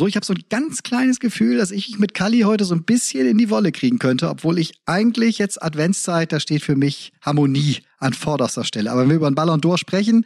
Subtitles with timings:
[0.00, 2.74] So, ich habe so ein ganz kleines Gefühl, dass ich mich mit Kali heute so
[2.74, 6.74] ein bisschen in die Wolle kriegen könnte, obwohl ich eigentlich jetzt Adventszeit, da steht für
[6.74, 8.90] mich Harmonie an vorderster Stelle.
[8.90, 10.24] Aber wenn wir über den Ballon d'Or sprechen,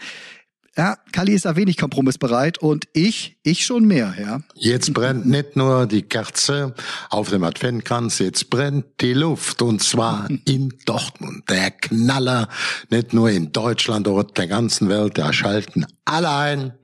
[0.77, 4.43] ja, Kali ist da wenig kompromissbereit und ich, ich schon mehr, ja.
[4.55, 6.73] Jetzt brennt nicht nur die Kerze
[7.11, 11.51] auf dem Adventkranz, jetzt brennt die Luft und zwar in Dortmund.
[11.51, 12.49] Der Knaller,
[12.91, 16.75] nicht nur in Deutschland, oder der ganzen Welt, da schalten alle ein.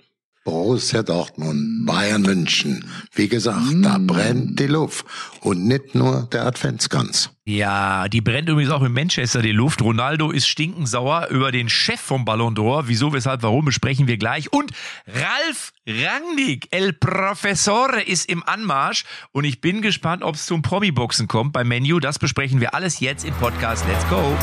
[0.51, 2.85] Borussia Dortmund, Bayern München.
[3.14, 5.05] Wie gesagt, da brennt die Luft.
[5.43, 7.30] Und nicht nur der Adventskranz.
[7.45, 9.80] Ja, die brennt übrigens auch in Manchester die Luft.
[9.80, 12.84] Ronaldo ist stinkensauer über den Chef vom Ballon d'Or.
[12.87, 14.52] Wieso, weshalb, warum besprechen wir gleich.
[14.52, 14.73] Und
[15.07, 19.05] Ralf Rangnick, El Professore, ist im Anmarsch.
[19.30, 22.01] Und ich bin gespannt, ob es zum Promi-Boxen kommt beim Menu.
[22.01, 23.85] Das besprechen wir alles jetzt im Podcast.
[23.87, 24.37] Let's go.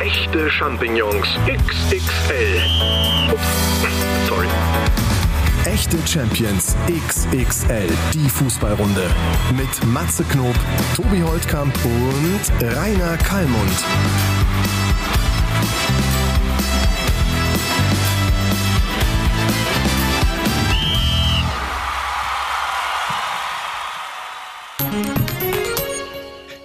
[0.00, 2.62] Echte Champignons XXL.
[5.76, 9.10] Echte Champions XXL, die Fußballrunde.
[9.54, 10.54] Mit Matze Knob,
[10.96, 13.84] Tobi Holtkamp und Rainer Kallmund.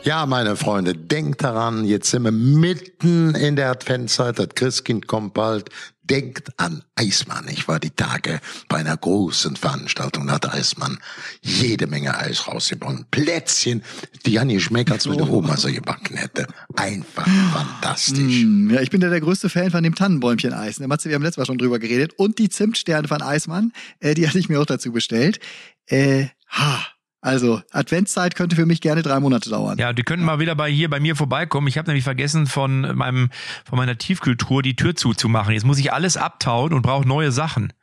[0.03, 5.34] Ja, meine Freunde, denkt daran, jetzt sind wir mitten in der Adventszeit, das Christkind kommt
[5.34, 5.70] bald.
[6.12, 7.48] Denkt an Eismann.
[7.48, 11.00] Ich war die Tage bei einer großen Veranstaltung, da hat Eismann
[11.42, 13.09] jede Menge Eis rausgebracht.
[13.12, 13.81] Plätzchen,
[14.26, 16.48] die haben geschmeckt, als meine Oma so gebacken hätte.
[16.76, 18.42] Einfach fantastisch.
[18.42, 20.81] Hm, Ja, ich bin ja der größte Fan von dem Tannenbäumchen-Eis.
[20.81, 22.12] Ne, Matze, wir haben letztes Mal schon drüber geredet.
[22.18, 25.40] Und die Zimtsterne von Eismann, äh, die hatte ich mir auch dazu bestellt.
[25.86, 26.86] Äh, ha.
[27.22, 29.78] Also, Adventszeit könnte für mich gerne drei Monate dauern.
[29.78, 31.68] Ja, die könnten mal wieder bei hier bei mir vorbeikommen.
[31.68, 33.30] Ich habe nämlich vergessen, von meinem
[33.64, 35.54] von meiner Tiefkühltruhe die Tür zuzumachen.
[35.54, 37.74] Jetzt muss ich alles abtauen und brauche neue Sachen.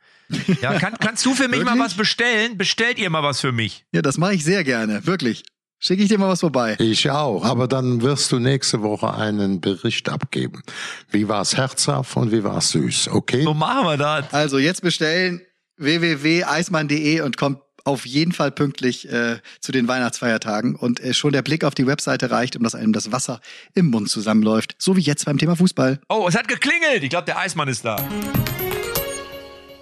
[0.61, 2.57] Ja, kann, kannst du für mich mal was bestellen?
[2.57, 3.85] Bestellt ihr mal was für mich?
[3.93, 5.43] Ja, das mache ich sehr gerne, wirklich.
[5.79, 6.75] Schicke ich dir mal was vorbei.
[6.77, 10.61] Ich auch, aber dann wirst du nächste Woche einen Bericht abgeben.
[11.09, 13.43] Wie war's herzhaft und wie war's süß, okay?
[13.43, 14.33] So machen wir das.
[14.33, 15.41] Also jetzt bestellen
[15.77, 20.75] www.eismann.de und kommt auf jeden Fall pünktlich äh, zu den Weihnachtsfeiertagen.
[20.75, 23.41] Und äh, schon der Blick auf die Webseite reicht, um dass einem das Wasser
[23.73, 24.75] im Mund zusammenläuft.
[24.77, 25.99] So wie jetzt beim Thema Fußball.
[26.09, 27.03] Oh, es hat geklingelt.
[27.03, 27.97] Ich glaube, der Eismann ist da.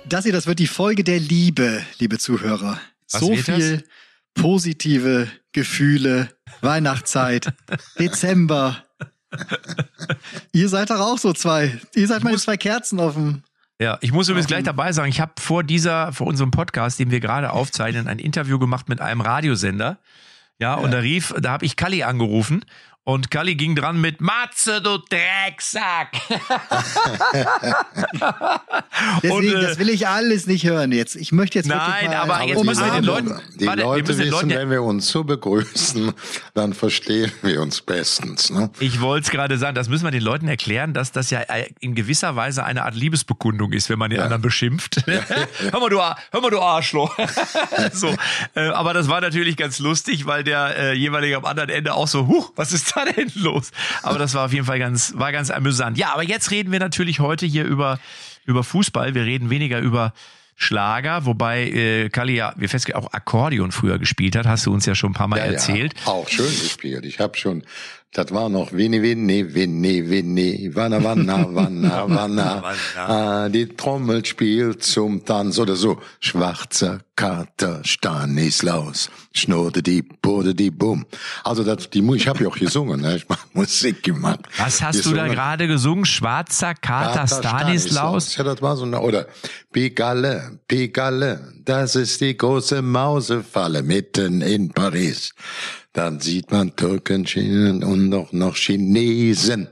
[0.06, 2.79] Das hier, das wird die Folge der Liebe, liebe Zuhörer.
[3.12, 3.56] Was so wird das?
[3.56, 3.84] viel
[4.34, 6.29] positive Gefühle,
[6.62, 7.53] Weihnachtszeit,
[8.00, 8.84] Dezember.
[10.53, 11.78] ihr seid doch auch so zwei.
[11.94, 13.44] Ihr seid meine zwei Kerzen auf dem.
[13.79, 17.11] Ja, ich muss übrigens gleich dabei sagen, ich habe vor dieser, vor unserem Podcast, den
[17.11, 19.99] wir gerade aufzeichnen, ein Interview gemacht mit einem Radiosender.
[20.59, 22.66] Ja, und da rief, da habe ich Kalli angerufen
[23.07, 26.12] und Kalli ging dran mit Matze, du Drecksack.
[29.23, 31.16] Deswegen, Und, äh, das will ich alles nicht hören jetzt.
[31.16, 33.81] Ich möchte jetzt wirklich Nein, mal aber jetzt müssen wir den Leute, Leuten, die warte,
[33.84, 36.12] Leute den wissen, Leuten, wenn wir uns so begrüßen,
[36.53, 38.50] dann verstehen wir uns bestens.
[38.50, 38.69] Ne?
[38.81, 41.69] ich wollte es gerade sagen, das müssen wir den Leuten erklären, dass das ja äh,
[41.79, 45.03] in gewisser Weise eine Art Liebesbekundung ist, wenn man den anderen beschimpft.
[45.06, 47.17] hör mal, du, hör mal, du Arschloch.
[47.94, 48.13] so,
[48.53, 52.09] äh, aber das war natürlich ganz lustig, weil der äh, jeweilige am anderen Ende auch
[52.09, 53.72] so, huch, was ist da denn los?
[54.03, 55.97] Aber das war auf jeden Fall ganz, war ganz amüsant.
[55.97, 58.00] Ja, aber jetzt reden wir natürlich heute hier über,
[58.46, 59.13] über Fußball.
[59.16, 60.13] Wir reden weniger über
[60.59, 64.88] Schlager, wobei äh, Kali ja, wir festgestellt, auch Akkordeon früher gespielt hat, hast du uns
[64.88, 65.94] ja schon ein paar Mal erzählt.
[66.03, 67.06] Ja, auch schön gespielt.
[67.06, 67.63] Ich habe schon,
[68.17, 72.63] das war noch Vini Vini Vini Vini Wanna Wanna Wanna Wanna
[72.95, 76.01] ah, Die Trommel spielt zum Tanz oder so.
[76.19, 81.05] Schwarzer Kater Stanislaus Schnurrte die Bude die Bum.
[81.44, 83.17] Also das, die ich habe ja auch gesungen, ne?
[83.17, 84.39] ich mach Musik gemacht.
[84.57, 85.31] Was hast du da Gesungen.
[85.35, 86.05] gerade gesungen?
[86.05, 88.35] Schwarzer Kater Kater Stanislaus?
[88.35, 89.28] Ja, das war so eine, oder
[89.72, 95.35] Pigalle, Pigalle, das ist die große Mausefalle mitten in Paris.
[95.97, 99.68] Dann sieht man Türken, Chinesen und auch noch Chinesen.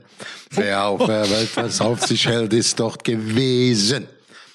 [0.50, 4.08] Wer auf der Welt was auf sich hält, ist dort gewesen.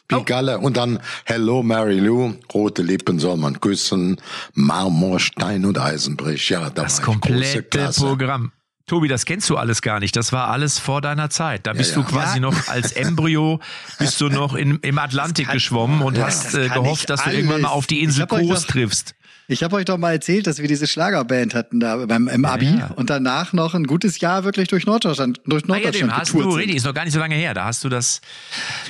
[0.10, 4.18] Pigalle und dann Hello Mary Lou, rote Lippen soll man küssen,
[4.54, 6.50] Marmor, Stein und Eisenbrich.
[6.50, 7.92] Ja, da Das große komplette.
[7.96, 8.52] Programm.
[8.86, 10.18] Tobi, das kennst du alles gar nicht.
[10.18, 11.66] Das war alles vor deiner Zeit.
[11.68, 12.02] Da bist ja.
[12.02, 12.42] du quasi Ja.
[12.42, 13.62] noch als Embryo,
[13.98, 17.30] bist du noch in, im Atlantik geschwommen und hast das äh, kann gehofft, dass du
[17.30, 19.16] irgendwann mal auf die Insel Kos triffst.
[19.52, 22.78] Ich habe euch doch mal erzählt, dass wir diese Schlagerband hatten da beim im Abi
[22.78, 22.92] ja.
[22.96, 26.50] und danach noch ein gutes Jahr wirklich durch Norddeutschland durch Ah ja, Norddeutschland hast du,
[26.52, 27.54] richtig, ist noch gar nicht so lange her.
[27.54, 28.22] Da hast du das,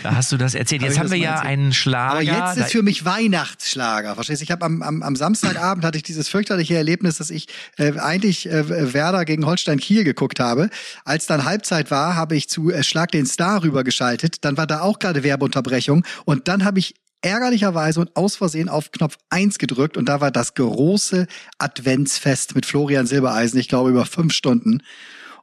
[0.03, 0.81] da hast du das erzählt.
[0.81, 1.47] Hab Jetzt ich haben wir ja erzählt?
[1.47, 2.11] einen Schlager.
[2.11, 4.13] Aber jetzt ist für mich Weihnachtsschlager.
[4.13, 4.43] Verstehst du?
[4.43, 7.47] Ich habe am, am, am Samstagabend hatte ich dieses fürchterliche Erlebnis, dass ich
[7.77, 10.69] äh, eigentlich äh, Werder gegen Holstein Kiel geguckt habe.
[11.05, 14.45] Als dann Halbzeit war, habe ich zu äh, Schlag den Star rübergeschaltet.
[14.45, 18.91] Dann war da auch gerade Werbeunterbrechung und dann habe ich ärgerlicherweise und aus Versehen auf
[18.91, 21.27] Knopf 1 gedrückt und da war das große
[21.57, 24.81] Adventsfest mit Florian Silbereisen, ich glaube über fünf Stunden.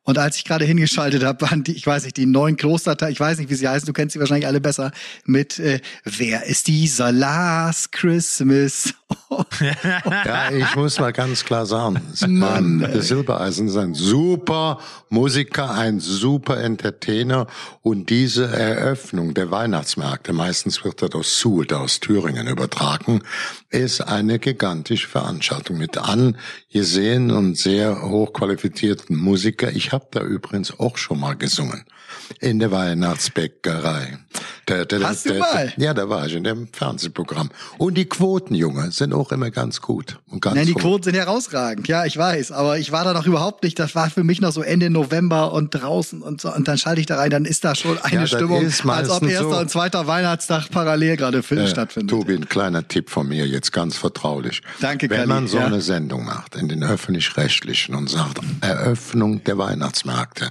[0.09, 3.21] Und als ich gerade hingeschaltet habe, waren die, ich weiß nicht, die neuen Klosterteile, ich
[3.21, 4.91] weiß nicht, wie sie heißen, du kennst sie wahrscheinlich alle besser,
[5.27, 8.95] mit äh, Wer ist dieser Last Christmas?
[10.25, 14.79] Ja, ich muss mal ganz klar sagen, Mann, der Silbereisen ist ein super
[15.09, 17.47] Musiker, ein super Entertainer.
[17.83, 23.23] Und diese Eröffnung der Weihnachtsmärkte, meistens wird das aus Suhl, aus Thüringen übertragen,
[23.71, 29.71] ist eine gigantische Veranstaltung mit angesehen und sehr hochqualifizierten Musiker.
[29.73, 31.85] Ich habe da übrigens auch schon mal gesungen
[32.41, 34.19] in der Weihnachtsbäckerei.
[34.69, 35.73] Der, der, Hast der, du mal?
[35.79, 37.49] Ja, da war ich in dem Fernsehprogramm.
[37.79, 40.19] Und die Quoten, Junge, sind auch immer ganz gut.
[40.29, 40.81] Und ganz Nein, die hoch.
[40.81, 41.89] Quoten sind herausragend.
[41.89, 42.53] Ja, ich weiß.
[42.53, 43.79] Aber ich war da noch überhaupt nicht.
[43.79, 46.53] Das war für mich noch so Ende November und draußen und so.
[46.55, 47.31] Und dann schalte ich da rein.
[47.31, 49.57] Dann ist da schon eine Ja, Stimmung, als ob erster so.
[49.59, 52.11] und zweiter Weihnachtstag parallel gerade Äh, stattfindet.
[52.11, 54.61] Tobi, ein kleiner Tipp von mir, jetzt ganz vertraulich.
[54.81, 55.67] Danke, Wenn Kalli, man so ja.
[55.67, 60.51] eine Sendung macht in den Öffentlich-Rechtlichen und sagt, Eröffnung der Weihnachtsmärkte,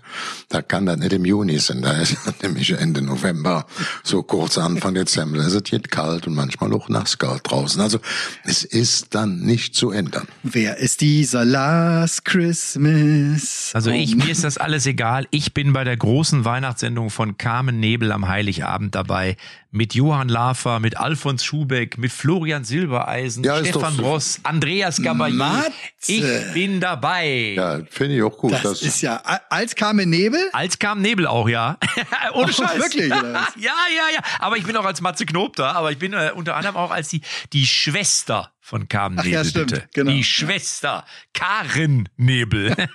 [0.50, 3.66] da kann das nicht im Juni sein, da ist nämlich Ende November,
[4.04, 7.82] so kurz Anfang Dezember, da ist es jetzt kalt und manchmal auch nasskalt draußen.
[7.82, 8.00] Also
[8.44, 10.28] es ist dann nicht zu ändern.
[10.44, 13.72] Wer ist dieser Last Christmas?
[13.74, 15.28] Also ich, mir ist das alles egal.
[15.32, 19.38] Ich bin bei der großen Weihnachtssendung von Carmen Nebel am Heiligabend dabei.
[19.70, 23.98] Mit Johann Lafer, mit Alfons Schubeck, mit Florian Silbereisen, Ja, Stefan.
[23.98, 24.98] Bross, Andreas.
[25.00, 25.72] Matze.
[26.08, 26.24] Ich
[26.54, 27.54] bin dabei.
[27.56, 28.54] Ja, finde ich auch gut.
[28.54, 30.40] Das dass- ist ja a- als Carmen Nebel.
[30.54, 31.78] Als kam Nebel auch, ja.
[32.34, 32.78] Ohne Oh, Scheiß.
[32.80, 33.20] wirklich, ja,
[33.58, 34.22] ja, ja.
[34.40, 36.92] Aber ich bin auch als Matze Knob da, aber ich bin äh, unter anderem auch
[36.92, 37.22] als die,
[37.52, 39.50] die Schwester von Carmen Ach ja, Nebel.
[39.50, 39.90] stimmt, bitte.
[39.94, 40.12] genau.
[40.12, 41.06] Die Schwester.
[41.34, 42.74] Karen Nebel.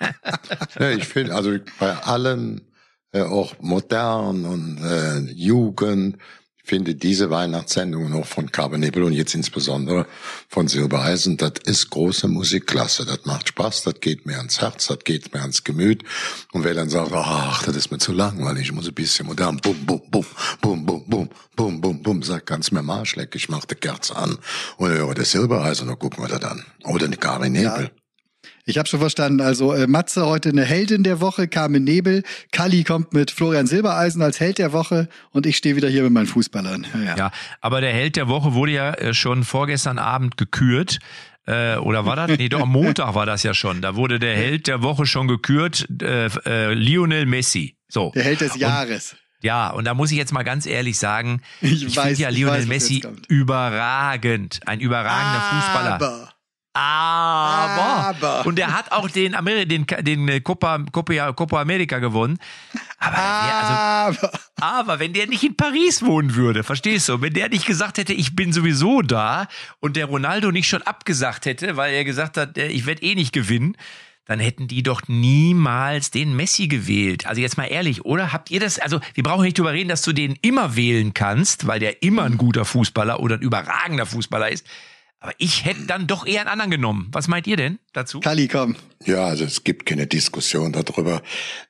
[0.78, 2.62] Ja, ich finde, also bei allen,
[3.12, 6.16] äh, auch modern und äh, Jugend,
[6.62, 10.06] finde diese Weihnachtssendungen auch von Carbonebel und jetzt insbesondere
[10.48, 13.04] von Silbereisen, das ist große Musikklasse.
[13.04, 16.04] Das macht Spaß, das geht mir ans Herz, das geht mir ans Gemüt.
[16.52, 19.56] Und wer dann sagt, ach, das ist mir zu langweilig, ich muss ein bisschen modern,
[19.58, 20.26] bum, bum, bum,
[20.60, 24.16] bum, bum, bum, bum, bum, bum, sagt, kannst mir Marsch lecken, ich mach die Kerze
[24.16, 24.38] an
[24.76, 26.64] und höre das Silbereisen und gucken wir das an.
[26.84, 27.90] Oder die Karin Nebel.
[28.64, 29.40] Ich habe schon verstanden.
[29.40, 32.22] Also äh, Matze heute eine Heldin der Woche, Carmen Nebel.
[32.52, 36.12] Kalli kommt mit Florian Silbereisen als Held der Woche und ich stehe wieder hier mit
[36.12, 36.86] meinen Fußballern.
[37.06, 37.32] Ja, ja.
[37.60, 40.98] Aber der Held der Woche wurde ja äh, schon vorgestern Abend gekürt.
[41.44, 42.38] Äh, oder war das?
[42.38, 43.82] Nee, doch, am Montag war das ja schon.
[43.82, 47.76] Da wurde der Held der Woche schon gekürt, äh, äh, Lionel Messi.
[47.88, 48.12] So.
[48.14, 49.16] Der Held des Jahres.
[49.42, 52.60] Ja, und da muss ich jetzt mal ganz ehrlich sagen, Ich ich, finde ja Lionel
[52.60, 54.60] weiß, Messi überragend.
[54.66, 56.31] Ein überragender Fußballer.
[56.74, 58.16] Aber Aber.
[58.16, 58.46] Aber.
[58.46, 62.38] Und er hat auch den, Ameri den, den äh, Copa, Copa, Copa America gewonnen.
[62.98, 67.20] Aber, der, also, aber aber wenn der nicht in Paris wohnen würde, verstehst du?
[67.20, 69.48] Wenn der nicht gesagt hätte, ich bin sowieso da
[69.80, 73.14] und der Ronaldo nicht schon abgesagt hätte, weil er gesagt hat, äh, ich werde eh
[73.14, 73.76] nicht gewinnen,
[74.24, 77.26] dann hätten die doch niemals den Messi gewählt.
[77.26, 78.32] Also jetzt mal ehrlich, oder?
[78.32, 81.66] Habt ihr das, also wir brauchen nicht drüber reden, dass du den immer wählen kannst,
[81.66, 84.64] weil der immer ein guter Fußballer oder ein überragender Fußballer ist.
[85.22, 87.08] Aber ich hätte dann doch eher einen anderen genommen.
[87.12, 88.20] Was meint ihr denn dazu?
[88.20, 88.76] Kalli, komm.
[89.04, 91.22] Ja, also es gibt keine Diskussion darüber.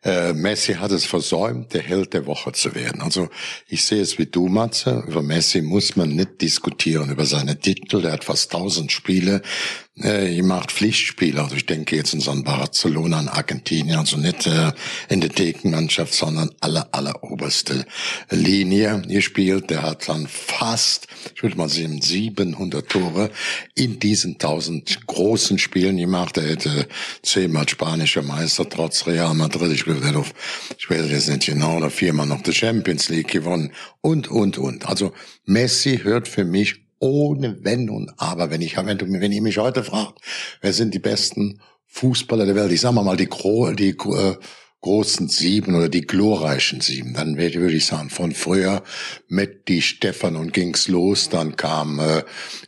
[0.04, 3.00] Äh, Messi hat es versäumt, der Held der Woche zu werden.
[3.00, 3.28] Also
[3.68, 5.02] ich sehe es wie du, Matze.
[5.06, 8.02] Über Messi muss man nicht diskutieren, über seine Titel.
[8.02, 9.40] Der hat fast 1000 Spiele.
[9.96, 11.42] Äh, er macht Pflichtspiele.
[11.42, 13.98] Also ich denke jetzt in so ein Barcelona in Argentinien.
[13.98, 14.72] Also nicht äh,
[15.08, 17.86] in der Thekenmannschaft, sondern aller, aller oberste
[18.30, 19.70] Linie gespielt.
[19.70, 23.30] Der hat dann fast, ich würde mal sagen, 700 Tore
[23.74, 26.11] in diesen 1000 großen Spielen gemacht.
[26.14, 26.88] Er hätte
[27.22, 29.72] zehnmal spanischer Meister trotz Real Madrid.
[29.72, 34.58] Ich ich weiß jetzt nicht genau, oder viermal noch die Champions League gewonnen und, und,
[34.58, 34.86] und.
[34.86, 35.12] Also
[35.44, 38.50] Messi hört für mich ohne Wenn und Aber.
[38.50, 40.18] Wenn ich, wenn du, wenn ihr mich heute fragt,
[40.60, 42.72] wer sind die besten Fußballer der Welt?
[42.72, 44.36] Ich sag mal die, Gro die, äh,
[44.82, 47.14] großen sieben oder die glorreichen sieben.
[47.14, 48.82] Dann würde würde ich sagen, von früher
[49.28, 51.28] mit die Stefan und ging's los.
[51.30, 52.24] Dann kam äh,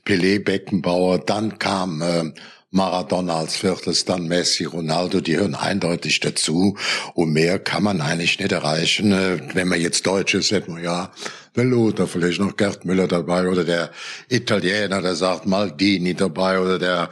[0.06, 2.32] Pelé Beckenbauer, dann kam äh,
[2.74, 6.76] Maradona als viertes, dann Messi, Ronaldo, die hören eindeutig dazu.
[7.14, 9.12] Und mehr kann man eigentlich nicht erreichen.
[9.12, 11.10] Äh, Wenn man jetzt Deutsch ist, hätten wir ja
[11.54, 13.90] Veloter, vielleicht noch Gerd Müller dabei oder der
[14.28, 17.10] Italiener, der sagt Maldini dabei oder der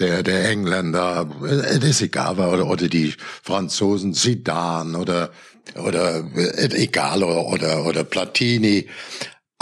[0.00, 5.30] der, der Engländer, äh, egal, oder, oder die Franzosen, Zidane oder,
[5.76, 8.88] oder, äh, egal, oder, oder, oder Platini.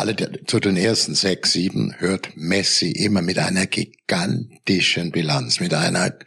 [0.02, 0.16] Alle
[0.48, 6.18] zu den ersten sechs, sieben hört Messi immer mit einer gigantischen Bilanz, mit einer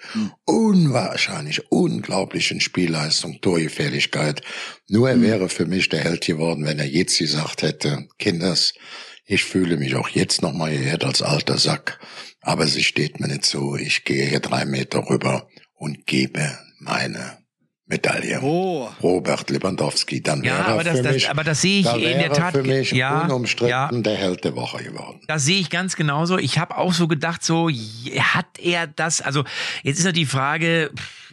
[0.46, 4.44] unwahrscheinlich unglaublichen Spielleistung, Torgefährlichkeit.
[4.88, 8.76] Nur er wäre für mich der Held geworden, wenn er jetzt gesagt hätte, Kinders,
[9.26, 12.00] Ich fühle mich auch jetzt noch mal geehrt als alter Sack,
[12.40, 13.76] aber sie steht mir nicht so.
[13.76, 17.45] Ich gehe hier drei Meter rüber und gebe meine
[17.88, 18.40] Medaille.
[18.42, 18.90] Oh.
[19.04, 21.86] Robert Lewandowski, dann Ja, wäre aber er das- für das- mich, aber das sehe ich
[21.86, 23.90] da in der Tat für mich ja, unumstritten ja.
[23.92, 25.20] der Held der Woche geworden.
[25.28, 26.40] Das sehe ich ganz genauso.
[26.40, 29.44] Ich habe auch so gedacht, so hat er das, also
[29.84, 31.25] jetzt ist ja die Frage, pff,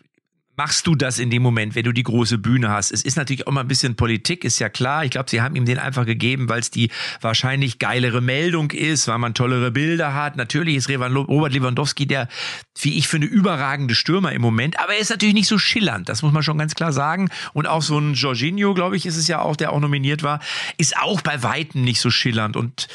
[0.56, 2.92] machst du das in dem Moment, wenn du die große Bühne hast?
[2.92, 5.04] Es ist natürlich auch mal ein bisschen Politik, ist ja klar.
[5.04, 6.90] Ich glaube, sie haben ihm den einfach gegeben, weil es die
[7.20, 10.36] wahrscheinlich geilere Meldung ist, weil man tollere Bilder hat.
[10.36, 12.28] Natürlich ist Robert Lewandowski der,
[12.80, 16.22] wie ich finde, überragende Stürmer im Moment, aber er ist natürlich nicht so schillernd, das
[16.22, 17.30] muss man schon ganz klar sagen.
[17.54, 20.40] Und auch so ein Jorginho, glaube ich, ist es ja auch, der auch nominiert war,
[20.76, 22.88] ist auch bei Weitem nicht so schillernd und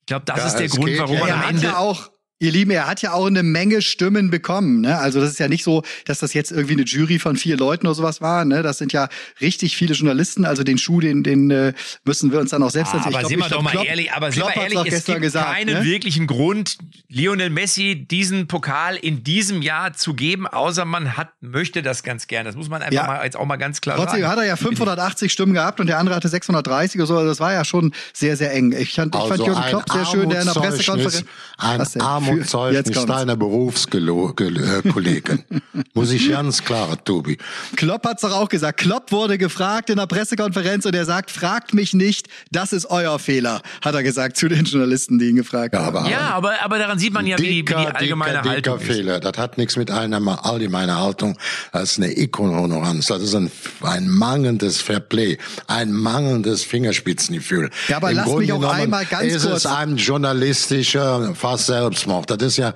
[0.00, 1.78] ich glaube, das Ja, ist der Grund, geht warum ja- man er am Ende.
[1.78, 2.10] auch,
[2.40, 4.80] ihr Lieben, er hat ja auch eine Menge Stimmen bekommen.
[4.82, 4.98] Ne?
[4.98, 7.86] Also das ist ja nicht so, dass das jetzt irgendwie eine Jury von vier Leuten
[7.86, 8.44] oder sowas war.
[8.44, 8.62] Ne?
[8.62, 9.08] Das sind ja
[9.40, 10.44] richtig viele Journalisten.
[10.44, 11.72] Also den Schuh, den, den äh,
[12.04, 12.98] müssen wir uns dann auch selbst Ah.
[13.00, 14.84] Ich aber sind wir doch mal Klopp- ehrlich, aber sind Klopp wir hat's ehrlich, doch
[14.86, 15.84] es gestern gibt gesagt, keinen ne?
[15.84, 16.76] wirklichen Grund,
[17.08, 22.26] Lionel Messi diesen Pokal in diesem Jahr zu geben, außer man hat, möchte das ganz
[22.26, 22.44] gern.
[22.44, 23.06] Das muss man einfach Ja.
[23.06, 24.32] mal jetzt auch mal ganz klar Trotzdem sagen.
[24.32, 27.16] hat er ja 580 Stimmen gehabt und der andere hatte 630 oder so.
[27.16, 28.72] Also das war ja schon sehr, sehr eng.
[28.72, 31.24] Ich fand, ich fand Also Jürgen Klopp sehr schön, der in der Pressekonferenz.
[31.58, 31.78] Ein
[32.26, 33.06] Kommt's.
[33.06, 35.44] deiner Berufskollegen.
[35.94, 37.38] Muss ich ganz klar, Tobi.
[37.76, 38.80] Klopp hat's doch auch gesagt.
[38.80, 43.18] Klopp wurde gefragt in der Pressekonferenz und er sagt, fragt mich nicht, das ist euer
[43.18, 45.96] Fehler, hat er gesagt zu den Journalisten, die ihn gefragt Ja, haben.
[45.98, 48.48] aber ja, aber, aber daran sieht man ja, wie die, wie die dicker, allgemeine dicker,
[48.50, 48.96] Haltung dicker ist.
[48.96, 49.20] Fehler.
[49.20, 51.36] Das hat nichts mit einer allgemeinen Haltung
[51.72, 53.06] als eine Ignoranz.
[53.06, 53.50] Das ist ein,
[53.82, 57.70] ein mangelndes Fairplay, ein mangelndes Fingerspitzengefühl.
[57.88, 62.13] Ja, aber lass mich auch einmal ganz ist kurz- es ein journalistischer fast Selbstmord.
[62.22, 62.74] Das ist ja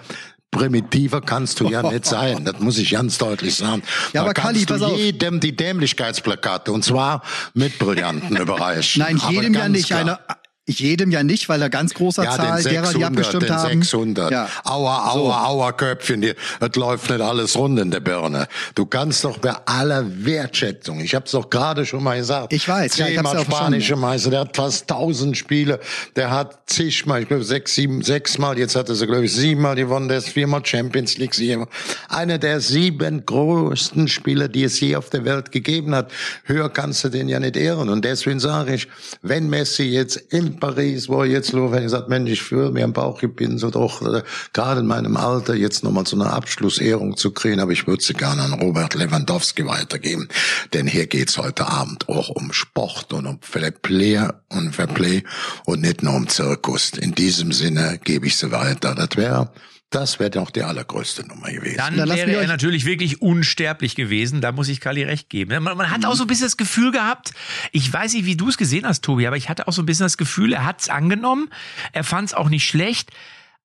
[0.50, 2.45] Primitiver kannst du ja nicht sein.
[2.45, 3.83] Das muss ich ganz deutlich sagen.
[4.14, 4.97] Ja, da aber kannst pass du auf.
[4.97, 9.02] jedem die Dämlichkeitsplakate und zwar mit Brillanten überreichen.
[9.02, 9.88] Nein, jedem ja nicht.
[9.88, 10.00] klar.
[10.00, 10.21] Einer,
[10.68, 13.82] jedem ja nicht, weil er ganz großer Ja, Zahl derer, die 600, abgestimmt den haben.
[13.82, 14.30] 600.
[14.30, 14.48] Ja.
[14.64, 18.46] Aua, aua, aua, Köpfchen, die, das läuft nicht alles rund in der Birne.
[18.75, 22.52] Du kannst doch bei aller Wertschätzung, ich hab's doch gerade schon mal gesagt.
[22.52, 25.80] Ich weiß, Zehnmal ja spanische Meister, der hat fast tausend Spiele,
[26.16, 29.76] der hat zigmal, ich glaube sechs, sieben, sechsmal, jetzt hat er sie, glaube ich, siebenmal
[29.76, 31.68] gewonnen, der ist viermal Champions League Sieger.
[32.08, 36.10] Einer der sieben größten Spieler, die es je auf der Welt gegeben hat.
[36.44, 37.88] Höher kannst du den ja nicht ehren.
[37.88, 38.88] Und deswegen sage ich,
[39.22, 42.85] wenn Messi jetzt in Paris, wo jetzt lo, wenn ich sage, Mensch, ich fühle mir
[42.85, 43.21] am Bauch,
[43.57, 44.23] so doch, äh,
[44.53, 48.15] gerade in meinem Alter, jetzt nochmal so eine Abschlussehrung zu kriegen, aber ich würde sie
[48.15, 50.29] gerne an Robert Lewandowski weitergeben.
[50.73, 55.23] Denn hier geht's heute Abend auch um Sport und um Fairplay und Fairplay
[55.65, 56.91] und nicht nur um Zirkus.
[56.91, 58.95] In diesem Sinne gebe ich sie weiter.
[58.95, 59.50] Das wäre,
[59.90, 61.78] das wäre doch die allergrößte Nummer gewesen.
[61.78, 64.40] Dann Dann wäre er natürlich wirklich unsterblich gewesen.
[64.40, 65.62] Da muss ich Kali recht geben.
[65.62, 67.33] Man, man hat auch so ein bisschen das Gefühl gehabt,
[67.73, 69.87] ich weiß nicht, wie du es gesehen hast, Tobi, aber ich hatte auch so ein
[69.87, 71.49] bisschen das Gefühl, er hat es angenommen,
[71.92, 73.11] er fand es auch nicht schlecht.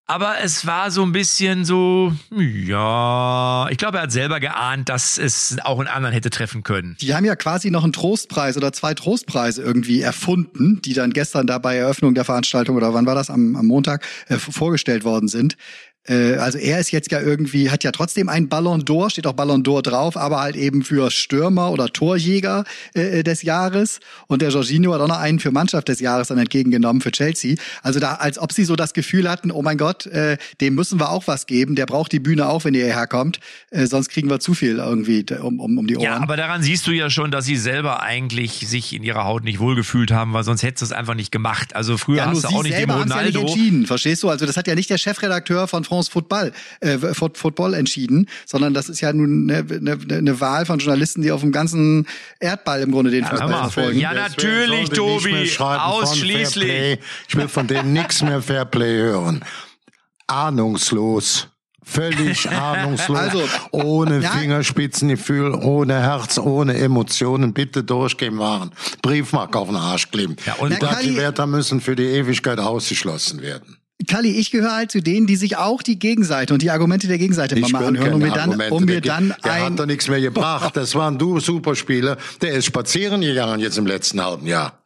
[0.06, 5.18] Aber es war so ein bisschen so, ja, ich glaube, er hat selber geahnt, dass
[5.18, 6.98] es auch einen anderen hätte treffen können.
[7.00, 11.48] Die haben ja quasi noch einen Trostpreis oder zwei Trostpreise irgendwie erfunden, die dann gestern
[11.48, 15.30] da bei Eröffnung der Veranstaltung oder wann war das am, am Montag äh, vorgestellt worden
[15.30, 15.56] sind.
[16.07, 19.33] Äh, also er ist jetzt ja irgendwie, hat ja trotzdem einen Ballon d'Or, steht auch
[19.33, 24.00] Ballon d'Or drauf, aber halt eben für Stürmer oder Torjäger äh, des Jahres.
[24.27, 27.55] Und der Jorginho hat auch noch einen für Mannschaft des Jahres dann entgegengenommen für Chelsea.
[27.81, 31.00] Also da, als ob sie so das Gefühl hatten, oh mein Gott, äh, dem müssen
[31.00, 33.39] wir auch was geben, der braucht die Bühne auch, wenn ihr hierher kommt,
[33.72, 36.03] äh, sonst kriegen wir zu viel irgendwie um, um, um die Ohren.
[36.03, 39.43] Ja, aber daran siehst du ja schon, dass sie selber eigentlich sich in ihrer Haut
[39.43, 41.75] nicht wohlgefühlt haben, weil sonst hättest du es einfach nicht gemacht.
[41.75, 43.39] Also früher Ja, hast du sie auch nicht den es ja nicht Ronaldo.
[43.41, 44.29] entschieden, verstehst du?
[44.29, 48.90] Also das hat ja nicht der Chefredakteur von France Football, äh, Football entschieden, sondern das
[48.90, 52.08] ist ja nun eine, eine, eine Wahl von Journalisten, die auf dem ganzen
[52.40, 54.00] Erdball im Grunde den hör Fußball verfolgen.
[54.00, 55.52] Ja, natürlich, Tobi.
[55.60, 57.00] Ausschließlich.
[57.28, 59.44] Ich will von denen nichts mehr Fairplay hören.
[60.26, 61.48] Ahnungslos.
[61.86, 63.20] Völlig ahnungslos.
[63.20, 64.32] Also, ohne ja.
[64.32, 67.54] Fingerspitzengefühl, ohne Herz, ohne Emotionen.
[67.54, 68.72] Bitte durchgehen waren.
[69.02, 70.38] Briefmarke auf den Arsch kleben.
[70.46, 70.74] Ja, und-
[71.04, 73.78] Die Wörter müssen für die Ewigkeit ausgeschlossen werden.
[74.07, 77.17] Kalli, ich gehöre halt zu denen, die sich auch die Gegenseite und die Argumente der
[77.17, 78.74] Gegenseite Ich mal anhören, um mir dann, Argumente.
[78.74, 80.75] um mir der, dann der ein hat doch nichts mehr gebracht.
[80.75, 82.17] Das war ein du Superspieler.
[82.41, 84.79] Der ist spazieren gegangen jetzt im letzten halben Jahr.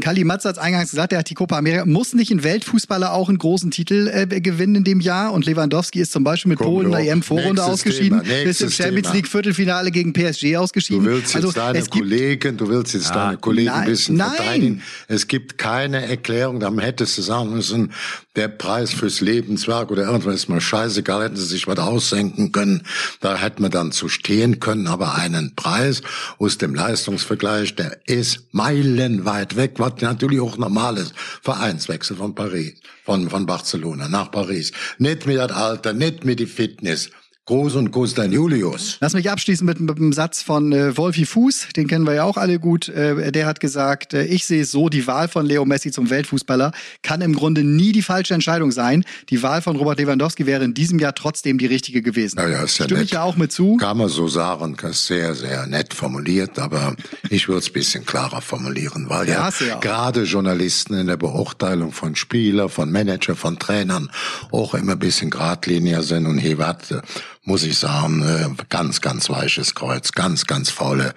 [0.00, 1.86] Kali Matz hat eingangs gesagt, er hat die Copa America.
[1.86, 5.32] Muss nicht ein Weltfußballer auch einen großen Titel äh, gewinnen in dem Jahr?
[5.32, 7.12] Und Lewandowski ist zum Beispiel mit Komm, Polen in der.
[7.12, 9.14] EM-Vorrunde Nächstes ausgeschieden, Thema, ist im nächstes Champions Thema.
[9.14, 11.04] League Viertelfinale gegen PSG ausgeschieden.
[11.04, 13.86] Du willst jetzt also, deine es gibt Kollegen, du willst jetzt deine Kollegen nein, ein
[13.86, 14.30] bisschen nein.
[14.36, 14.82] verteidigen.
[15.08, 17.92] Es gibt keine Erklärung, dann hättest du sagen müssen,
[18.38, 22.84] der Preis fürs Lebenswerk oder irgendwas ist mal scheißegal, hätten sie sich was aussenken können.
[23.20, 26.02] Da hätten wir dann zu stehen können, aber einen Preis
[26.38, 31.14] aus dem Leistungsvergleich, der ist meilenweit weg, was natürlich auch normal ist.
[31.42, 34.70] Vereinswechsel von Paris, von, von Barcelona nach Paris.
[34.98, 37.10] Nicht mit das Alter, nicht mit die Fitness.
[37.48, 38.98] Groß und Gustav Julius.
[39.00, 42.24] Lass mich abschließen mit, mit einem Satz von äh, Wolfi Fuß, den kennen wir ja
[42.24, 42.90] auch alle gut.
[42.90, 46.10] Äh, der hat gesagt, äh, ich sehe es so, die Wahl von Leo Messi zum
[46.10, 49.02] Weltfußballer kann im Grunde nie die falsche Entscheidung sein.
[49.30, 52.38] Die Wahl von Robert Lewandowski wäre in diesem Jahr trotzdem die richtige gewesen.
[52.38, 53.06] Ja, ja, ist ja Stimme nett.
[53.06, 53.78] ich ja auch mit zu.
[53.78, 56.96] Kann man so sagen, das ist sehr, sehr nett formuliert, aber
[57.30, 61.92] ich würde es bisschen klarer formulieren, weil Ja, ja, ja gerade Journalisten in der Beurteilung
[61.92, 64.10] von Spieler, von Manager, von Trainern
[64.52, 67.00] auch immer ein bisschen geradliniger sind und hier äh,
[67.42, 71.14] muss ich sagen, äh, ganz, ganz weiches Kreuz, ganz, ganz faule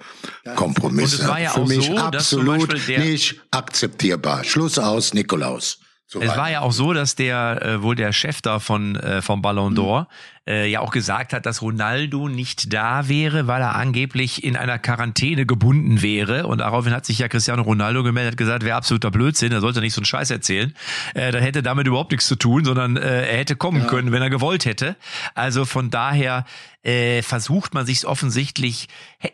[0.56, 1.16] Kompromisse.
[1.16, 4.44] Und es war ja Für auch mich so, dass zum absolut nicht akzeptierbar.
[4.44, 5.78] Schluss aus, Nikolaus.
[6.06, 9.22] So Es war ja auch so, dass der äh, wohl der Chef da von äh,
[9.22, 10.08] vom Ballon d'Or
[10.48, 14.78] äh, ja auch gesagt hat, dass Ronaldo nicht da wäre, weil er angeblich in einer
[14.78, 16.46] Quarantäne gebunden wäre.
[16.46, 19.80] Und daraufhin hat sich ja Cristiano Ronaldo gemeldet, hat gesagt, wäre absoluter Blödsinn, er sollte
[19.80, 20.74] nicht so einen Scheiß erzählen.
[21.14, 24.22] Äh, da hätte damit überhaupt nichts zu tun, sondern äh, er hätte kommen können, wenn
[24.22, 24.96] er gewollt hätte.
[25.34, 26.44] Also von daher
[26.82, 28.88] äh, versucht man sich offensichtlich.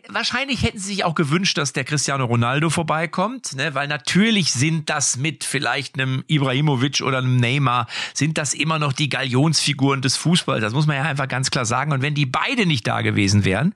[0.07, 3.73] Wahrscheinlich hätten sie sich auch gewünscht, dass der Cristiano Ronaldo vorbeikommt, ne?
[3.73, 8.93] weil natürlich sind das mit vielleicht einem Ibrahimovic oder einem Neymar, sind das immer noch
[8.93, 10.61] die Galionsfiguren des Fußballs.
[10.61, 11.91] Das muss man ja einfach ganz klar sagen.
[11.91, 13.73] Und wenn die beide nicht da gewesen wären,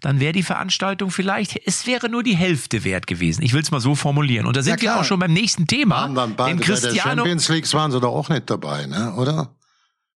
[0.00, 3.42] dann wäre die Veranstaltung vielleicht, es wäre nur die Hälfte wert gewesen.
[3.42, 4.46] Ich will es mal so formulieren.
[4.46, 5.00] Und da sind wir klar.
[5.00, 6.02] auch schon beim nächsten Thema.
[6.02, 8.86] waren dann beide Denn bei der Cristiano, Champions League waren sie doch auch nicht dabei,
[8.86, 9.14] ne?
[9.16, 9.54] oder?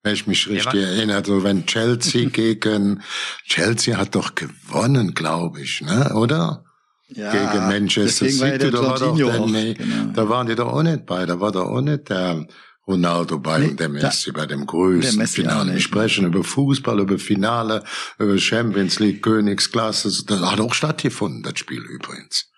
[0.03, 3.03] Wenn ich mich richtig war- erinnere, so wenn Chelsea gegen
[3.47, 6.13] Chelsea hat doch gewonnen, glaube ich, ne?
[6.15, 6.65] oder?
[7.09, 10.13] Ja, gegen Manchester deswegen war ja City, der da war doch der, auch, nee, genau.
[10.15, 12.47] da waren die doch auch nicht bei, da war doch auch nicht der
[12.87, 15.73] Ronaldo bei Nee, und der da- Messi bei dem größten Messi Finale.
[15.73, 17.83] Wir sprechen über Fußball, über Finale,
[18.19, 20.11] über Champions League, Königsklasse.
[20.27, 22.51] Das hat auch stattgefunden, das Spiel übrigens.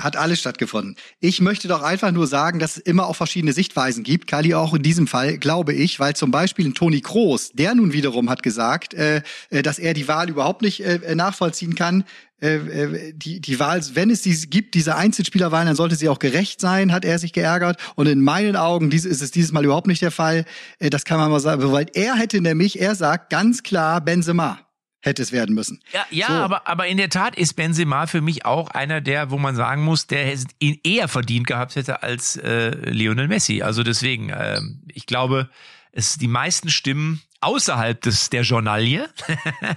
[0.00, 0.96] Hat alles stattgefunden.
[1.20, 4.26] Ich möchte doch einfach nur sagen, dass es immer auch verschiedene Sichtweisen gibt.
[4.26, 7.92] Kali auch in diesem Fall, glaube ich, weil zum Beispiel ein Toni Kroos, der nun
[7.92, 12.04] wiederum hat gesagt, äh, äh, dass er die Wahl überhaupt nicht äh, nachvollziehen kann.
[12.42, 16.18] Äh, äh, die, die Wahl, wenn es die gibt, diese Einzelspielerwahlen, dann sollte sie auch
[16.18, 17.78] gerecht sein, hat er sich geärgert.
[17.96, 20.46] Und in meinen Augen dies, ist es dieses Mal überhaupt nicht der Fall.
[20.78, 24.58] Äh, das kann man mal sagen, weil er hätte nämlich, er sagt ganz klar Benzema
[25.00, 25.80] hätte es werden müssen.
[25.92, 26.32] Ja, ja So.
[26.34, 29.82] aber, aber in der Tat ist Benzema für mich auch einer der, wo man sagen
[29.82, 33.62] muss, der ihn eher verdient gehabt hätte als äh, Lionel Messi.
[33.62, 35.48] Also deswegen, ähm, ich glaube,
[35.92, 39.08] es die meisten Stimmen außerhalb des der Journalie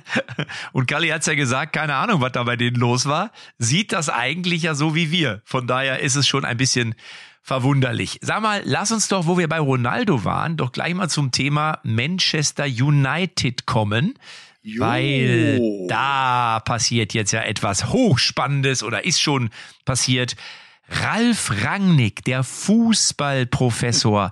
[0.73, 4.09] und Kalli hat's ja gesagt, keine Ahnung, was da bei denen los war, sieht das
[4.09, 5.41] eigentlich ja so wie wir.
[5.45, 6.95] Von daher ist es schon ein bisschen
[7.43, 8.19] verwunderlich.
[8.21, 11.79] Sag mal, lass uns doch, wo wir bei Ronaldo waren, doch gleich mal zum Thema
[11.83, 14.15] Manchester United kommen.
[14.77, 19.49] Weil da passiert jetzt ja etwas Hochspannendes oder ist schon
[19.83, 20.37] passiert.
[20.87, 24.31] Ralf Rangnick, der Fußballprofessor,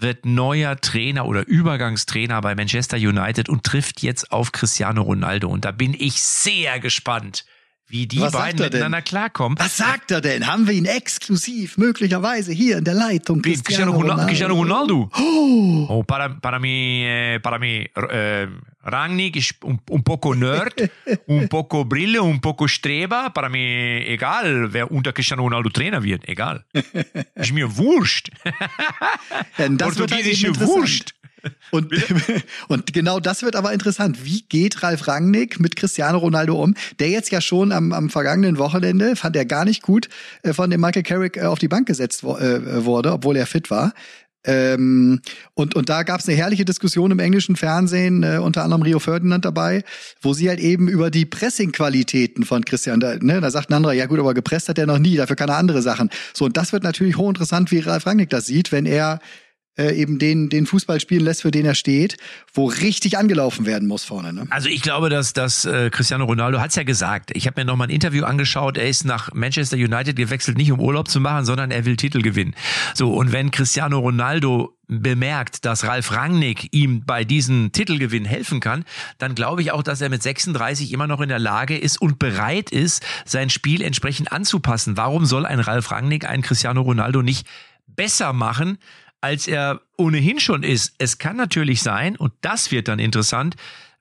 [0.00, 5.48] wird neuer Trainer oder Übergangstrainer bei Manchester United und trifft jetzt auf Cristiano Ronaldo.
[5.48, 7.44] Und da bin ich sehr gespannt,
[7.88, 8.78] wie die Was beiden er denn?
[8.78, 9.58] miteinander klarkommen.
[9.58, 10.46] Was sagt er denn?
[10.46, 13.42] Haben wir ihn exklusiv möglicherweise hier in der Leitung?
[13.42, 14.26] Cristiano, Ronaldo.
[14.26, 15.08] Cristiano Ronaldo.
[15.88, 18.48] Oh, para, para mí, eh, para mí, eh,
[18.82, 20.90] Rangnick ist un, un poco nerd,
[21.26, 23.32] un poco Brille, un poco Streber.
[23.32, 23.58] Para mí,
[24.06, 26.64] egal, wer unter Cristiano Ronaldo Trainer wird, egal.
[27.34, 28.30] Ist mir wurscht.
[29.58, 31.14] Halt Portugiesische interessant.
[31.70, 31.92] Und,
[32.68, 34.24] und genau das wird aber interessant.
[34.24, 36.74] Wie geht Ralf Rangnick mit Cristiano Ronaldo um?
[36.98, 40.08] Der jetzt ja schon am, am vergangenen Wochenende, fand er gar nicht gut,
[40.42, 43.70] äh, von dem Michael Carrick äh, auf die Bank gesetzt äh, wurde, obwohl er fit
[43.70, 43.92] war.
[44.46, 45.20] Ähm,
[45.54, 49.00] und, und da gab es eine herrliche Diskussion im englischen Fernsehen, äh, unter anderem Rio
[49.00, 49.82] Ferdinand dabei,
[50.22, 53.92] wo sie halt eben über die Pressing-Qualitäten von Christian, da, ne, da sagt ein anderer,
[53.92, 56.10] ja gut, aber gepresst hat er noch nie, dafür kann er andere Sachen.
[56.32, 59.18] So, und das wird natürlich hochinteressant, wie Ralf Rangnick das sieht, wenn er
[59.76, 62.16] äh, eben den, den Fußball spielen lässt, für den er steht,
[62.52, 64.32] wo richtig angelaufen werden muss vorne.
[64.32, 64.46] Ne?
[64.50, 67.30] Also ich glaube, dass, dass äh, Cristiano Ronaldo hat's ja gesagt.
[67.34, 68.78] Ich habe mir noch mal ein Interview angeschaut.
[68.78, 72.22] Er ist nach Manchester United gewechselt, nicht um Urlaub zu machen, sondern er will Titel
[72.22, 72.54] gewinnen.
[72.94, 78.84] So und wenn Cristiano Ronaldo bemerkt, dass Ralf Rangnick ihm bei diesem Titelgewinn helfen kann,
[79.18, 82.18] dann glaube ich auch, dass er mit 36 immer noch in der Lage ist und
[82.18, 84.96] bereit ist, sein Spiel entsprechend anzupassen.
[84.96, 87.46] Warum soll ein Ralf Rangnick einen Cristiano Ronaldo nicht
[87.86, 88.78] besser machen,
[89.20, 90.94] als er ohnehin schon ist.
[90.98, 93.56] Es kann natürlich sein, und das wird dann interessant,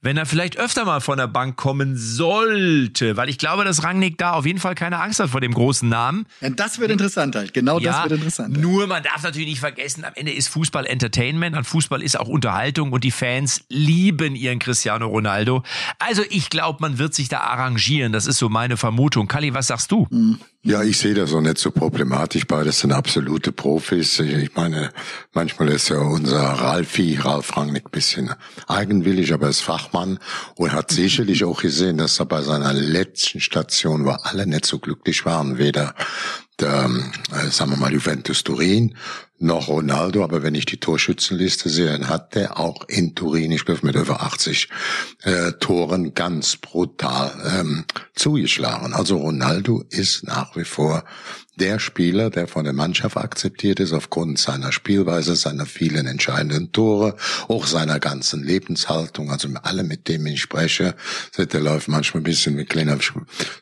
[0.06, 4.19] wenn er vielleicht öfter mal von der Bank kommen sollte, weil ich glaube, dass Rangnick
[4.19, 6.28] da auf jeden Fall keine Angst hat vor dem großen Namen.
[6.41, 7.56] Ja, das wird interessant halt.
[7.56, 8.56] Genau das wird interessant.
[8.56, 12.28] Nur man darf natürlich nicht vergessen, am Ende ist Fußball Entertainment und Fußball ist auch
[12.28, 15.63] Unterhaltung und die Fans lieben ihren Cristiano Ronaldo.
[15.97, 18.13] Also ich glaube, man wird sich da arrangieren.
[18.13, 19.28] Das ist so meine Vermutung.
[19.28, 20.06] Kali, was sagst du?
[20.12, 20.39] Mhm.
[20.67, 22.47] Ja, ich sehe das auch nicht so problematisch.
[22.47, 24.19] Beides sind absolute Profis.
[24.19, 24.89] Ich meine,
[25.32, 28.34] manchmal ist ja unser Ralfi, Ralf Rangnick, bisschen
[28.65, 30.17] eigenwillig, aber er ist Fachmann
[30.56, 34.80] und hat sicherlich auch gesehen, dass er bei seiner letzten Station, wo alle nicht so
[34.80, 35.93] glücklich waren, weder
[36.60, 36.89] der,
[37.32, 38.95] äh, sagen wir mal, Juventus Turin
[39.38, 43.65] noch Ronaldo, aber wenn ich die Torschützenliste sehe, dann hat der auch in Turin, ich
[43.65, 44.69] glaube mit über 80
[45.24, 48.93] äh, Toren ganz brutal ähm, zugeschlagen.
[48.93, 51.04] Also Ronaldo ist nach wie vor
[51.58, 57.15] der Spieler, der von der Mannschaft akzeptiert ist aufgrund seiner Spielweise, seiner vielen entscheidenden Tore,
[57.48, 59.32] auch seiner ganzen Lebenshaltung.
[59.32, 60.95] Also alle, mit denen ich spreche,
[61.38, 62.98] der läuft manchmal ein bisschen wie kleiner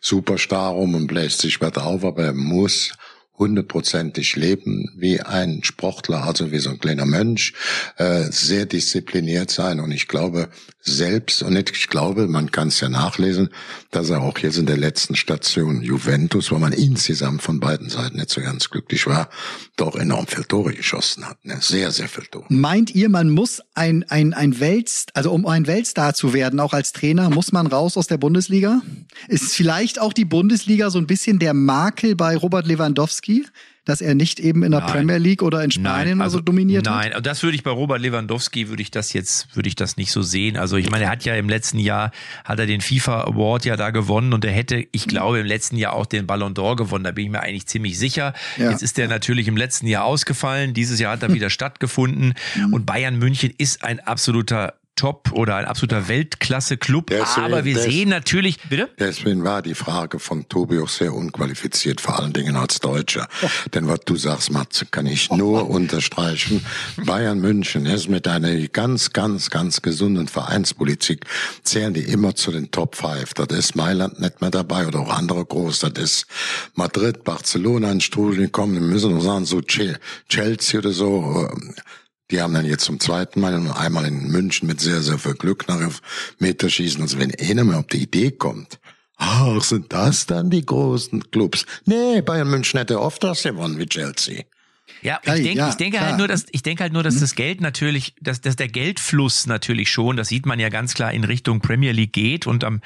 [0.01, 2.91] Superstar rum und bläst sich was auf, aber er muss
[3.38, 7.54] hundertprozentig leben wie ein Sportler, also wie so ein kleiner Mönch,
[7.98, 9.80] äh, sehr diszipliniert sein.
[9.80, 10.50] Und ich glaube
[10.86, 13.50] selbst, und ich glaube, man kann es ja nachlesen,
[13.91, 18.17] dass er auch jetzt in der letzten Station Juventus, wo man insgesamt von beiden Seiten
[18.17, 19.30] nicht so ganz glücklich war,
[19.78, 21.43] doch enorm viel Tore geschossen hat.
[21.46, 21.58] Ne?
[21.62, 22.46] Sehr, sehr viel Tore.
[22.50, 26.74] Meint ihr, man muss ein, ein, ein Weltstar, also um ein Weltstar zu werden, auch
[26.74, 28.82] als Trainer, muss man raus aus der Bundesliga?
[29.30, 33.46] Ist vielleicht auch die Bundesliga so ein bisschen der Makel bei Robert Lewandowski?
[33.86, 34.91] Dass er nicht eben in der nein.
[34.91, 37.13] Premier League oder in Spanien nein, also, so dominiert nein, hat?
[37.13, 40.12] Nein, das würde ich bei Robert Lewandowski würde ich das jetzt würde ich das nicht
[40.12, 40.58] so sehen.
[40.58, 42.12] Also ich meine, er hat ja im letzten Jahr
[42.46, 45.76] hat er den FIFA Award ja da gewonnen und er hätte, ich glaube, im letzten
[45.78, 47.04] Jahr auch den Ballon d'Or gewonnen.
[47.04, 48.34] Da bin ich mir eigentlich ziemlich sicher.
[48.58, 48.72] Ja.
[48.72, 50.74] Jetzt ist er natürlich im letzten Jahr ausgefallen.
[50.74, 52.34] Dieses Jahr hat er wieder stattgefunden
[52.72, 57.12] und Bayern München ist ein absoluter Top oder ein absoluter Weltklasse-Club.
[57.38, 58.89] Aber wir sehen natürlich, bitte?
[58.99, 63.27] Deswegen war die Frage von Tobi auch sehr unqualifiziert, vor allen Dingen als Deutscher.
[63.41, 63.47] Oh.
[63.73, 65.73] Denn was du sagst, Matze, kann ich nur oh.
[65.73, 66.63] unterstreichen.
[66.97, 71.25] Bayern München ist mit einer ganz, ganz, ganz gesunden Vereinspolitik,
[71.63, 73.34] zählen die immer zu den Top Five.
[73.34, 75.79] Das ist Mailand nicht mehr dabei oder auch andere groß.
[75.79, 76.27] Das ist
[76.75, 78.75] Madrid, Barcelona in Strudel gekommen.
[78.75, 81.49] Wir müssen noch sagen, so Chelsea oder so
[82.34, 85.36] die haben dann jetzt zum zweiten Mal und einmal in München mit sehr, sehr viel
[85.36, 85.80] Glück nach
[86.39, 87.00] Meterschießen.
[87.00, 88.80] Also wenn einer mal auf die Idee kommt,
[89.17, 91.67] ach, sind das dann die großen Clubs?
[91.86, 94.46] Nee, Bayern München hätte oft das gewonnen wie Chelsea.
[95.03, 96.09] Ja, ich, denk, ja, ich denke klar.
[96.09, 97.19] halt nur, dass ich denke halt nur, dass mhm.
[97.19, 101.11] das Geld natürlich, dass, dass der Geldfluss natürlich schon, das sieht man ja ganz klar
[101.11, 102.47] in Richtung Premier League geht.
[102.47, 102.81] Und am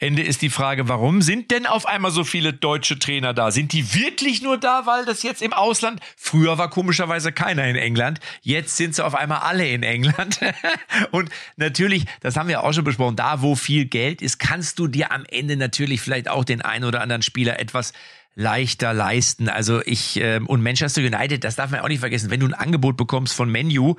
[0.00, 3.52] Ende ist die Frage, warum sind denn auf einmal so viele deutsche Trainer da?
[3.52, 6.00] Sind die wirklich nur da, weil das jetzt im Ausland?
[6.16, 8.20] Früher war komischerweise keiner in England.
[8.42, 10.40] Jetzt sind sie auf einmal alle in England.
[11.12, 14.88] Und natürlich, das haben wir auch schon besprochen, da wo viel Geld ist, kannst du
[14.88, 17.92] dir am Ende natürlich vielleicht auch den einen oder anderen Spieler etwas
[18.40, 19.48] leichter leisten.
[19.48, 22.54] Also ich ähm, und Manchester United, das darf man auch nicht vergessen, wenn du ein
[22.54, 23.96] Angebot bekommst von Menu,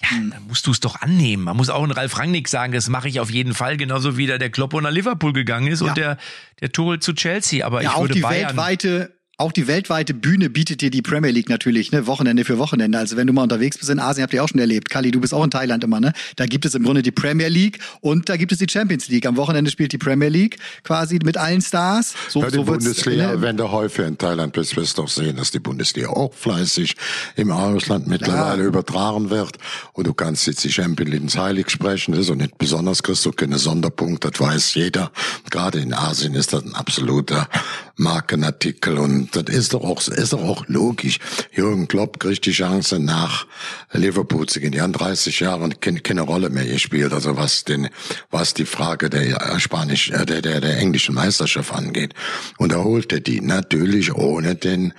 [0.00, 0.30] ja, hm.
[0.30, 1.44] dann musst du es doch annehmen.
[1.44, 4.26] Man muss auch in Ralf Rangnick sagen, das mache ich auf jeden Fall, genauso wie
[4.26, 5.88] da der Kloppo nach Liverpool gegangen ist ja.
[5.88, 6.16] und der
[6.60, 7.66] der Tuchel zu Chelsea.
[7.66, 11.00] Aber ja, ich würde auch die Bayern weltweite auch die weltweite Bühne bietet dir die
[11.00, 12.98] Premier League natürlich, ne, Wochenende für Wochenende.
[12.98, 14.90] Also wenn du mal unterwegs bist in Asien, habt ihr auch schon erlebt.
[14.90, 16.12] Kali, du bist auch in Thailand immer, ne?
[16.36, 19.24] Da gibt es im Grunde die Premier League und da gibt es die Champions League.
[19.24, 22.14] Am Wochenende spielt die Premier League quasi mit allen Stars.
[22.28, 23.40] So, ja, die so Bundesliga, ne?
[23.40, 26.94] wenn du häufig in Thailand bist, wirst du auch sehen, dass die Bundesliga auch fleißig
[27.36, 28.68] im Ausland mittlerweile ja.
[28.68, 29.56] übertragen wird.
[29.94, 32.12] Und du kannst jetzt die Champions League ins Heilig sprechen.
[32.12, 35.10] Das ist auch nicht besonders, kriegst du keine Sonderpunkte, das weiß jeder.
[35.48, 37.48] Gerade in Asien ist das ein absoluter
[37.96, 41.18] Markenartikel und das ist doch auch, ist doch auch logisch.
[41.52, 43.46] Jürgen Klopp kriegt die Chance nach
[43.92, 44.72] Liverpool zu gehen.
[44.72, 47.12] Die haben 30 Jahre und keine, keine Rolle mehr gespielt.
[47.12, 47.88] Also was den,
[48.30, 52.14] was die Frage der Spanisch, äh, der, der, der englischen Meisterschaft angeht.
[52.58, 54.94] Und er holte die natürlich ohne den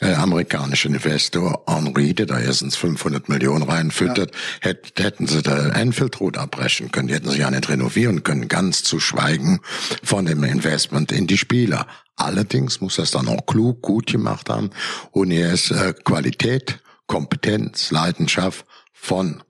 [0.00, 4.68] äh, amerikanischen Investor Henri, der da erstens 500 Millionen reinfüttert, ja.
[4.68, 7.08] hätt, hätten sie da Enfield Road abbrechen können.
[7.08, 9.60] Die hätten sie ja nicht renovieren können, ganz zu schweigen
[10.02, 11.86] von dem Investment in die Spieler.
[12.16, 14.70] Allerdings muss er es dann auch klug, gut gemacht haben
[15.10, 19.42] und er ist äh, Qualität, Kompetenz, Leidenschaft von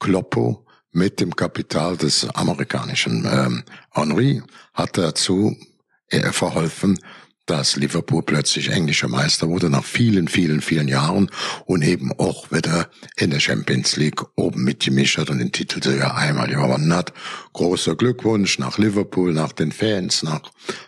[0.00, 5.56] Kloppo mit dem Kapital des amerikanischen ähm, Henri hat dazu
[6.08, 6.98] äh, verholfen,
[7.46, 11.30] dass Liverpool plötzlich englischer Meister wurde nach vielen, vielen, vielen Jahren
[11.66, 16.16] und eben auch wieder in der Champions League oben mitgemischt hat und den Titel sogar
[16.16, 17.12] einmal gewonnen hat.
[17.54, 20.42] Großer Glückwunsch nach Liverpool, nach den Fans, nach,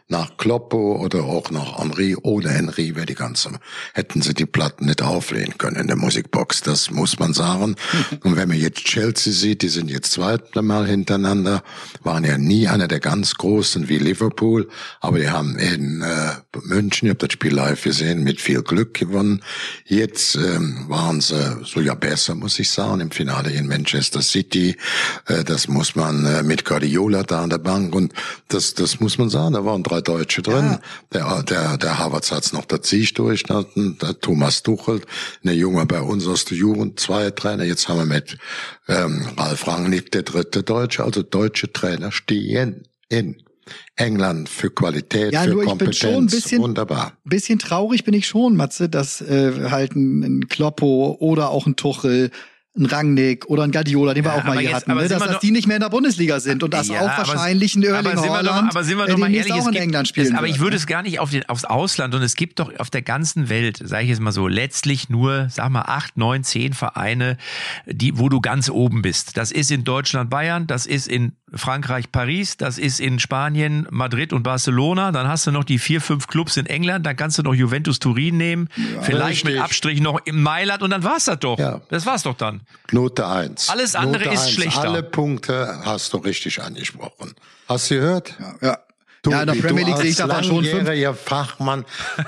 [0.09, 2.17] nach Kloppo oder auch nach Henri.
[2.21, 3.51] Ohne Henri wäre die ganze,
[3.95, 6.63] hätten sie die Platten nicht auflehnen können in der Musikbox.
[6.63, 7.77] Das muss man sagen.
[8.25, 11.63] und wenn man jetzt Chelsea sieht, die sind jetzt zweite Mal hintereinander,
[12.03, 14.69] waren ja nie einer der ganz Großen wie Liverpool,
[15.01, 18.95] aber die haben in äh, München, ich habe das Spiel live gesehen, mit viel Glück
[18.95, 19.41] gewonnen.
[19.85, 24.77] Jetzt ähm, waren sie so ja besser, muss ich sagen, im Finale in Manchester City.
[25.27, 28.13] Äh, das muss man äh, mit Guardiola da an der Bank und
[28.49, 30.79] das, das muss man sagen, da waren drei Deutsche drin.
[31.13, 35.03] Der, der, der Havertz hat's noch der Zieg durch, der, der Thomas Tuchel,
[35.43, 37.65] eine Junge bei uns aus der Jugend, zwei Trainer.
[37.65, 38.39] Jetzt haben wir mit
[38.89, 43.43] ähm, Ralf Rangnick der dritte Deutsche, also deutsche Trainer stehen in
[43.97, 45.97] England für Qualität, Ja, für nur ich bin Kompetenz.
[45.99, 47.13] schon ein bisschen- Wunderbar.
[47.25, 51.75] bisschen traurig bin ich schon, Matze, dass äh, halt ein, ein Kloppo oder auch ein
[51.77, 52.31] Tuchel,
[52.79, 55.09] ein Rangnick oder ein Guardiola, den wir Ja, auch mal hier jetzt- hatten, ne?
[55.09, 57.83] dass, dass die nicht mehr in der Bundesliga sind und dass Ja, auch wahrscheinlich ein
[57.83, 60.09] Erling aber doch, aber sind wir äh, doch mal demnächst ehrlich, auch in gibt, England
[60.09, 60.77] spielen es, aber wird, ich würde ne?
[60.77, 63.81] es gar nicht auf den, aufs Ausland und es gibt doch auf der ganzen Welt,
[63.83, 67.37] sage ich jetzt mal so, letztlich nur, sag mal, acht, neun, zehn Vereine,
[67.87, 69.37] die, wo du ganz oben bist.
[69.37, 74.33] Das ist in Deutschland Bayern, das ist in Frankreich Paris, das ist in Spanien Madrid
[74.33, 77.43] und Barcelona, dann hast du noch die vier, fünf Clubs in England, dann kannst du
[77.43, 78.69] noch Juventus Turin nehmen,
[79.03, 79.63] vielleicht mit Richtig.
[79.63, 81.59] Abstrich noch in Mailand und dann war's das doch.
[81.59, 81.81] Ja.
[81.89, 82.63] Das war's doch dann.
[82.91, 83.69] Note eins.
[83.69, 84.51] Alles andere Note ist eins.
[84.51, 84.81] schlechter.
[84.81, 87.35] Alle Punkte hast du richtig angesprochen.
[87.69, 88.35] Hast du gehört?
[88.61, 88.79] Ja.
[89.27, 90.89] Du, ja, in der Premier League sehe ich davon schon fünf.
[91.25, 91.85] Fachmann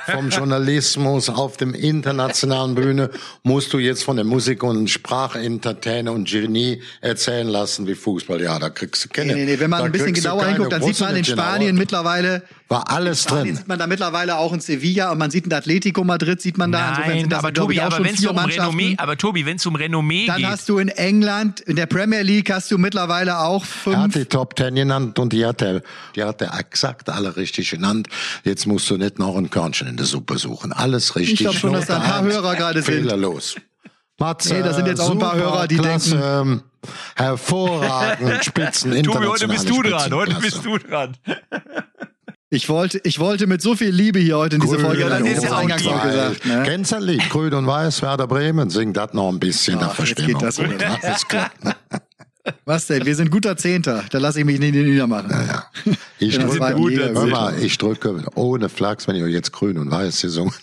[0.06, 3.10] vom Journalismus auf dem internationalen Bühne
[3.44, 8.42] musst du jetzt von der Musik und Sprachentertainer und Genie erzählen lassen wie Fußball.
[8.42, 9.32] Ja, da kriegst du keine.
[9.32, 11.76] Nee, nee, nee, wenn man da ein bisschen genauer hinguckt, dann sieht man in Spanien
[11.76, 13.56] mittlerweile war alles drin.
[13.56, 16.70] sieht man da mittlerweile auch in Sevilla und man sieht in Atletico Madrid sieht man
[16.70, 16.90] da.
[16.90, 18.38] Insofern sind Nein, das, aber ich, Tobi, auch aber schon wenn es vier um.
[18.38, 21.86] Renommee, aber Tobi, wenn es um Renommee Dann geht, hast du in England, in der
[21.86, 24.14] Premier League hast du mittlerweile auch Er hat fünf.
[24.14, 25.82] die Top Ten genannt und die hat er,
[26.14, 28.08] die hat er exakt alle richtig genannt.
[28.44, 30.72] Jetzt musst du nicht noch ein Körnchen in der Suppe suchen.
[30.74, 31.38] Alles richtig.
[31.38, 32.94] glaub schon, dass da ein paar Hörer gerade sind.
[33.02, 33.56] Fehlerlos.
[34.20, 36.62] Matze, Nee, da sind jetzt auch ein paar Hörer, die klasse, denken- ähm,
[37.14, 41.16] hervorragend, Spitzen, Tobi, heute bist du dran, heute bist du dran.
[42.50, 45.08] Ich wollte, ich wollte mit so viel Liebe hier heute in diese Grün Folge Ja,
[45.10, 46.46] das ist ja eingangs auch gesagt.
[46.46, 46.62] Ne?
[46.64, 47.28] Kennst du das Lied?
[47.28, 50.56] Grün und Weiß, Werder Bremen, sing das noch ein bisschen, da Ach, jetzt geht das.
[50.56, 51.50] Ja, ist klar.
[52.64, 53.04] Was denn?
[53.04, 54.02] Wir sind guter Zehnter.
[54.10, 55.30] Da lasse ich mich nicht niedermachen.
[55.30, 55.66] Ja.
[56.18, 56.58] Ich drücke,
[57.28, 60.54] mal, ich drücke ohne Flachs, wenn ich jetzt grün und weiß gesungen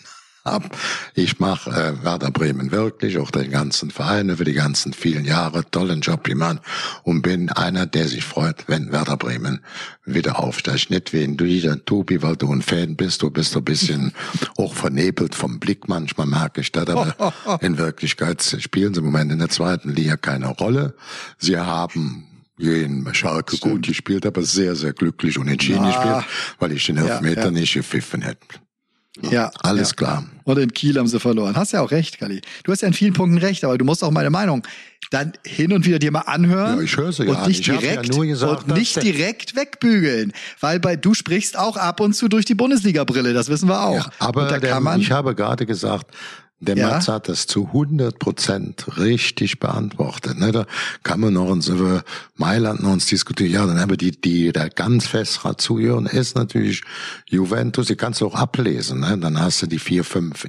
[0.46, 0.68] habe.
[1.14, 5.68] Ich mache äh, Werder Bremen wirklich, auch den ganzen Verein über die ganzen vielen Jahre,
[5.70, 6.58] tollen Job gemacht
[7.02, 9.60] und bin einer, der sich freut, wenn Werder Bremen
[10.04, 10.90] wieder aufsteigt.
[10.90, 14.12] Nicht wie du, der Tobi, weil du ein Fan bist, du bist ein bisschen
[14.56, 19.32] auch vernebelt vom Blick, manchmal merke ich das, aber in Wirklichkeit spielen sie im Moment
[19.32, 20.94] in der zweiten Liga keine Rolle.
[21.38, 22.26] Sie haben
[22.58, 25.90] gegen Schalke gut gespielt, aber sehr, sehr glücklich und entschieden Ja.
[25.90, 26.24] gespielt,
[26.58, 27.50] weil ich den Elfmeter ja.
[27.50, 28.46] nicht gepfiffen hätte.
[29.22, 29.50] Ja.
[29.62, 29.96] Alles ja.
[29.96, 30.24] klar.
[30.44, 31.56] Und in Kiel haben sie verloren.
[31.56, 32.40] Hast ja auch recht, Kali.
[32.64, 34.62] Du hast ja in vielen Punkten recht, aber du musst auch meine Meinung
[35.10, 37.76] dann hin und wieder dir mal anhören Ja, ich höre sie und gar nicht ja
[37.76, 42.28] direkt nur gesagt, und nicht direkt wegbügeln, weil bei du sprichst auch ab und zu
[42.28, 43.32] durch die Bundesliga-Brille.
[43.32, 43.94] Das wissen wir auch.
[43.94, 46.06] Ja, aber und da der, kann man ich habe gerade gesagt,
[46.58, 46.88] der Ja.
[46.88, 50.38] Matz hat das zu 100 Prozent richtig beantwortet.
[50.38, 50.52] Ne?
[50.52, 50.66] Da
[51.02, 52.02] kann man noch uns über
[52.36, 53.52] Mailand noch uns diskutieren.
[53.52, 56.82] Ja, dann haben wir die, die da ganz fest zuhören, ist natürlich
[57.26, 57.88] Juventus.
[57.88, 59.00] Die kannst du auch ablesen.
[59.00, 59.18] Ne?
[59.18, 60.46] Dann hast du die vier, fünf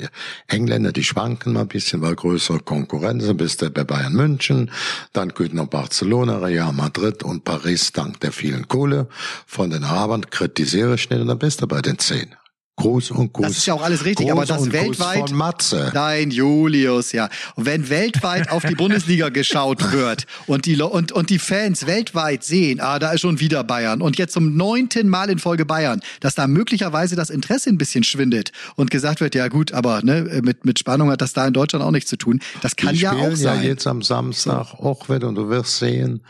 [0.47, 3.25] Engländer, die schwanken mal ein bisschen, weil größere Konkurrenz.
[3.25, 4.71] Dann bist du bei Bayern München.
[5.11, 9.09] Dann geht noch Barcelona, Real Madrid und Paris dank der vielen Kohle
[9.45, 10.29] von den Arabern.
[10.29, 12.33] Kritisiere ich nicht und dann bist du bei den zehn.
[12.77, 13.47] Groß und Kuss.
[13.47, 15.91] Das ist ja auch alles richtig, Groß aber das weltweit- Von Matze.
[15.95, 17.27] Nein, Julius, ja.
[17.55, 22.43] Und wenn weltweit auf die Bundesliga geschaut wird und die, und, und die Fans weltweit
[22.43, 26.01] sehen, ah, da ist schon wieder Bayern und jetzt zum neunten Mal in Folge Bayern,
[26.19, 30.41] dass da möglicherweise das Interesse ein bisschen schwindet und gesagt wird, ja gut, aber ne,
[30.43, 32.41] mit, mit Spannung hat das da in Deutschland auch nichts zu tun.
[32.61, 33.63] Das kann Die ja auch sein.
[33.63, 36.21] ja jetzt am Samstag auch wieder und du wirst sehen,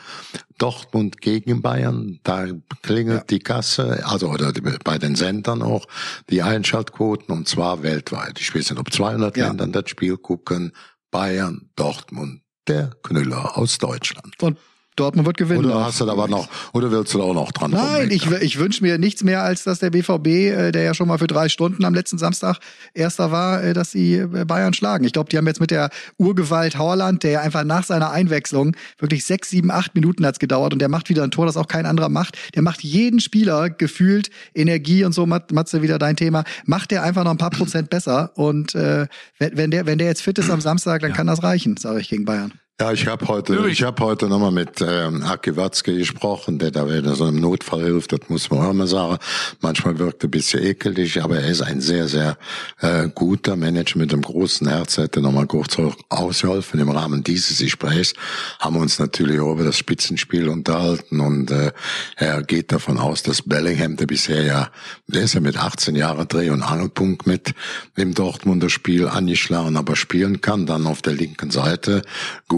[0.58, 2.48] Dortmund gegen Bayern, da
[2.82, 5.86] klingelt die Kasse, also oder die, bei den Sendern auch,
[6.30, 8.40] die Einschaltquoten und zwar weltweit.
[8.40, 9.48] Ich weiß nicht, ob 200 Ja.
[9.48, 10.74] Ländern das Spiel gucken.
[11.12, 14.42] Bayern, Dortmund, der Knüller aus Deutschland.
[14.42, 14.58] Und
[14.98, 15.66] Dortmund wird gewinnen.
[15.66, 18.30] Oder hast du da aber noch, oder willst du da auch noch dran Nein, ich,
[18.30, 21.28] ich wünsche mir nichts mehr, als dass der BVB, äh, der ja schon mal für
[21.28, 22.58] drei Stunden am letzten Samstag
[22.94, 25.06] Erster war, äh, dass sie äh, Bayern schlagen.
[25.06, 28.76] Ich glaube, die haben jetzt mit der Urgewalt Haaland, der ja einfach nach seiner Einwechslung
[29.00, 31.68] wirklich sechs, sieben, acht Minuten hat's gedauert und der macht wieder ein Tor, das auch
[31.68, 32.38] kein anderer macht.
[32.56, 37.04] Der macht jeden Spieler gefühlt Energie und so, Mat- Matze, wieder dein Thema, macht der
[37.04, 38.32] einfach noch ein paar Prozent besser.
[38.36, 39.08] Und äh,
[39.40, 42.00] wenn, wenn, der, wenn der jetzt fit ist am Samstag, dann kann das reichen, sage
[42.02, 42.54] ich gegen Bayern.
[42.80, 46.88] Ja, ich habe heute, ich habe heute nochmal mit ähm, Aki Watzke gesprochen, der da
[46.88, 49.18] wieder so im Notfall hilft, das muss man auch mal sagen.
[49.62, 52.38] Manchmal wirkt er ein bisschen ekelig, aber er ist ein sehr, sehr
[52.82, 55.00] äh, guter Manager mit einem großen Herz.
[55.00, 55.76] Er hätte nochmal kurz
[56.10, 56.80] ausgeholfen.
[56.80, 58.14] Im Rahmen dieses Gesprächs
[58.60, 61.72] haben wir uns natürlich auch über das Spitzenspiel unterhalten und äh,
[62.16, 64.70] er geht davon aus, dass Bellingham, der bisher ja,
[65.08, 67.56] der ist ja mit 18 Jahren Dreh- und Angelpunkt mit
[67.96, 70.68] im Dortmunder Spiel angeschlagen, aber spielen kann.
[70.68, 72.04] Dann auf der linken Seite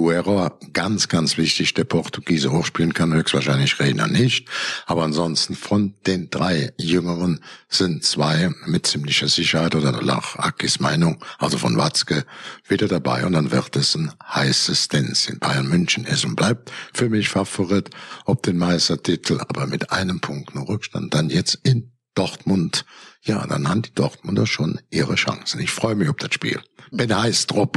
[0.10, 4.50] Guerra, ganz, ganz wichtig, der Portugiese auch spielen kann, höchstwahrscheinlich Reina nicht.
[4.88, 11.24] Aber ansonsten von den drei Jüngeren sind zwei mit ziemlicher Sicherheit oder nach Akis Meinung,
[11.38, 12.26] also von Watzke,
[12.68, 15.38] wieder dabei und dann wird es ein heißes Tänzchen.
[15.38, 17.92] Bayern München ist und bleibt für mich Favorit,
[18.26, 22.84] ob den Meistertitel, aber mit einem Punkt nur Rückstand, dann jetzt in Dortmund.
[23.22, 25.62] Ja, dann haben die Dortmunder schon ihre Chancen.
[25.62, 26.60] Ich freue mich auf das Spiel.
[26.90, 27.70] Bin heiß drauf.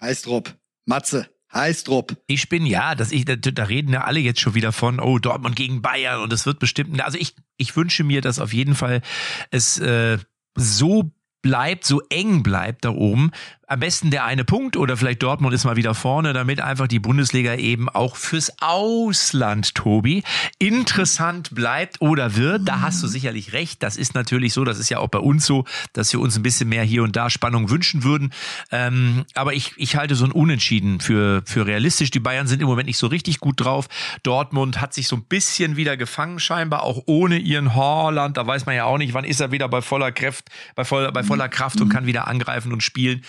[0.00, 0.54] Heißdrupp.
[0.84, 1.26] Matze.
[1.54, 2.16] Heißdrupp.
[2.26, 5.18] Ich bin ja, dass ich, da, da reden ja alle jetzt schon wieder von, oh,
[5.18, 7.00] Dortmund gegen Bayern und es wird bestimmt.
[7.02, 9.02] Also ich, ich wünsche mir, dass auf jeden Fall
[9.50, 10.18] es äh,
[10.54, 11.12] so
[11.42, 13.32] bleibt, so eng bleibt da oben.
[13.68, 16.98] Am besten der eine Punkt oder vielleicht Dortmund ist mal wieder vorne, damit einfach die
[16.98, 20.24] Bundesliga eben auch fürs Ausland, Tobi,
[20.58, 22.68] interessant bleibt oder wird.
[22.68, 23.82] Da hast du sicherlich recht.
[23.82, 26.42] Das ist natürlich so, das ist ja auch bei uns so, dass wir uns ein
[26.42, 28.32] bisschen mehr hier und da Spannung wünschen würden.
[28.72, 32.10] Ähm, aber ich, ich halte so ein Unentschieden für, für realistisch.
[32.10, 33.88] Die Bayern sind im Moment nicht so richtig gut drauf.
[34.22, 38.36] Dortmund hat sich so ein bisschen wieder gefangen, scheinbar, auch ohne ihren Haaland.
[38.36, 41.12] Da weiß man ja auch nicht, wann ist er wieder bei voller Kraft, bei voller,
[41.12, 43.22] bei voller Kraft und kann wieder angreifen und spielen.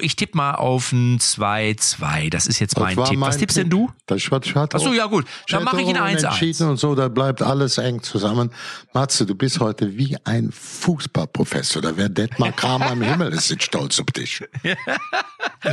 [0.00, 2.30] Ich tippe mal auf ein 2-2.
[2.30, 2.98] Das ist jetzt mein Tipp.
[2.98, 3.64] Was mein tippst Tipp.
[3.64, 3.90] denn du?
[4.06, 5.24] Das hat, hat Ach so, auch- ja gut.
[5.48, 6.24] Dann mache ich ihn auch 1-1.
[6.26, 8.50] Entschieden und so, da bleibt alles eng zusammen.
[8.92, 11.82] Matze, du bist heute wie ein Fußballprofessor.
[11.82, 14.42] Da wäre Detmar Kramer im Himmel, ist jetzt stolz auf dich.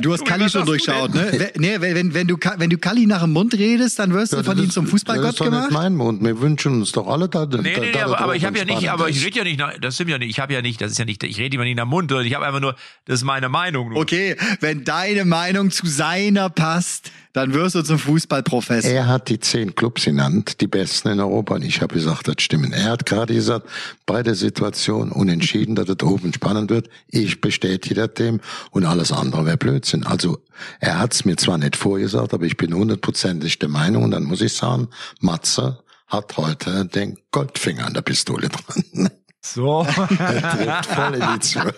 [0.01, 1.51] Du hast Kalli was schon durchschaut, ne?
[1.57, 4.43] Nee, wenn, wenn, wenn, du, wenn du Kalli nach dem Mund redest, dann wirst du
[4.43, 5.71] von ihm zum Das Fußballgott ist doch nicht gemacht.
[5.71, 6.23] mein Mund.
[6.23, 7.45] Wir wünschen uns doch alle da.
[7.45, 9.59] Nee, nee, nee, da, aber, aber ich habe ja nicht, aber ich rede ja nicht,
[9.59, 11.55] nach- das stimmt ja nicht, ich habe ja nicht, das ist ja nicht, ich rede
[11.55, 13.82] immer nicht nach Mund, sondern ich habe einfach nur, das ist meine Meinung.
[13.89, 13.99] Nur.
[13.99, 18.91] Okay, wenn deine Meinung zu seiner passt, dann wirst du zum Fußballprofessor.
[18.91, 21.55] Er hat die zehn Clubs genannt, die besten in Europa.
[21.55, 22.71] Und ich habe gesagt, das stimmen.
[22.73, 23.67] Er hat gerade gesagt,
[24.05, 26.89] bei der Situation unentschieden, dass es oben spannend wird.
[27.07, 30.05] Ich bestätige das dem und alles andere wäre Blödsinn.
[30.05, 30.39] Also
[30.79, 34.03] er hat es mir zwar nicht vorgesagt, aber ich bin hundertprozentig der Meinung.
[34.03, 39.09] Und dann muss ich sagen, Matze hat heute den Goldfinger an der Pistole dran.
[39.45, 39.83] So.
[40.95, 41.75] Voll in die Zwölf.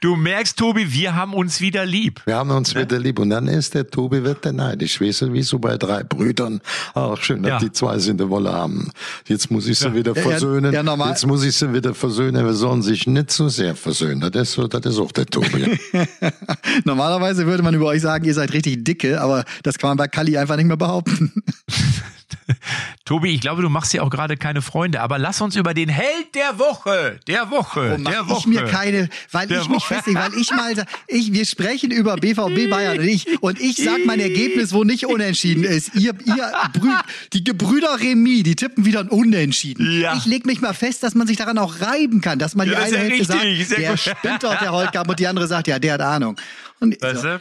[0.00, 2.22] Du merkst, Tobi, wir haben uns wieder lieb.
[2.24, 3.18] Wir haben uns wieder lieb.
[3.18, 4.98] Und dann ist der Tobi wird der neidisch.
[5.00, 6.62] Weißt du, wie so bei drei Brüdern.
[6.94, 7.58] Ach, schön, dass Ja.
[7.58, 8.90] die zwei sind, die Wolle haben.
[9.26, 10.72] Jetzt muss ich sie wieder Ja, ja, versöhnen.
[10.72, 11.10] ja, normal.
[11.10, 12.42] Jetzt muss ich sie wieder versöhnen.
[12.44, 14.20] Wir sollen sich nicht zu sehr versöhnen.
[14.32, 15.78] Das ist so, das ist auch der Tobi.
[16.84, 20.08] Normalerweise würde man über euch sagen, ihr seid richtig dicke, aber das kann man bei
[20.08, 21.32] Kalli einfach nicht mehr behaupten.
[23.04, 25.88] Tobi, ich glaube, du machst dir auch gerade keine Freunde, aber lass uns über den
[25.88, 28.48] Held der Woche, der Woche, Mach der ich Woche.
[28.48, 32.70] mir keine, weil Der ich mich festlege, weil ich mal, ich, wir sprechen über BVB
[32.70, 35.94] Bayern und ich, und ich sag mein Ergebnis, wo nicht unentschieden ist.
[35.94, 36.88] Ihr, ihr, Brü,
[37.32, 40.00] die Gebrüder Remy, die tippen wieder ein Unentschieden.
[40.00, 40.14] Ja.
[40.16, 42.80] Ich leg mich mal fest, dass man sich daran auch reiben kann, dass man Ja,
[42.80, 44.00] die ist eine ja Hälfte richtig, sagt, der gut.
[44.00, 46.36] spinnt doch, der Holtkamp, und die andere sagt, ja, der hat Ahnung.
[46.80, 47.40] Und Weißt so, du?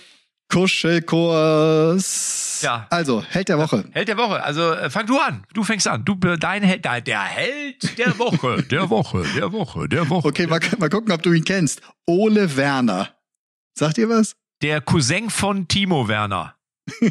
[0.51, 2.61] Kuschelkurs.
[2.61, 2.87] Ja.
[2.89, 3.85] Also, Held der Woche.
[3.91, 4.43] Held der Woche.
[4.43, 5.43] Also äh, fang du an.
[5.53, 6.05] Du fängst an.
[6.05, 10.27] Du dein Held, der Held der Woche, der Woche, der Woche, der Woche.
[10.27, 11.81] Okay, mal, mal gucken, ob du ihn kennst.
[12.05, 13.09] Ole Werner.
[13.77, 14.35] Sagt ihr was?
[14.61, 16.55] Der Cousin von Timo Werner.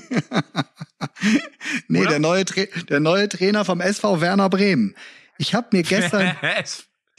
[1.88, 2.10] Nee, Oder?
[2.10, 4.94] der neue, Tra der neue Trainer vom SV Werner Bremen.
[5.38, 6.36] Ich habe mir gestern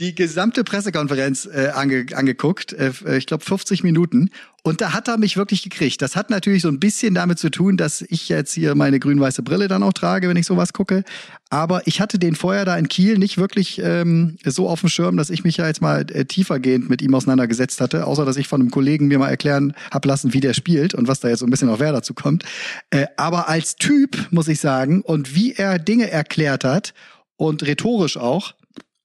[0.02, 4.32] die gesamte Pressekonferenz äh, ange angeguckt, äh, ich glaube 50 Minuten.
[4.64, 6.02] Und da hat er mich wirklich gekriegt.
[6.02, 9.44] Das hat natürlich so ein bisschen damit zu tun, dass ich jetzt hier meine grün-weiße
[9.44, 11.04] Brille dann auch trage, wenn ich sowas gucke.
[11.50, 15.18] Aber ich hatte den vorher da in Kiel nicht wirklich ähm, so auf dem Schirm,
[15.18, 18.48] dass ich mich ja jetzt mal äh, tiefergehend mit ihm auseinandergesetzt hatte, außer dass ich
[18.48, 21.40] von einem Kollegen mir mal erklären hab lassen, wie der spielt und was da jetzt
[21.40, 22.44] so ein bisschen auf wer dazu kommt.
[22.90, 26.96] Äh, aber als Typ, muss ich sagen, und wie er Dinge erklärt hat
[27.36, 28.54] und rhetorisch auch,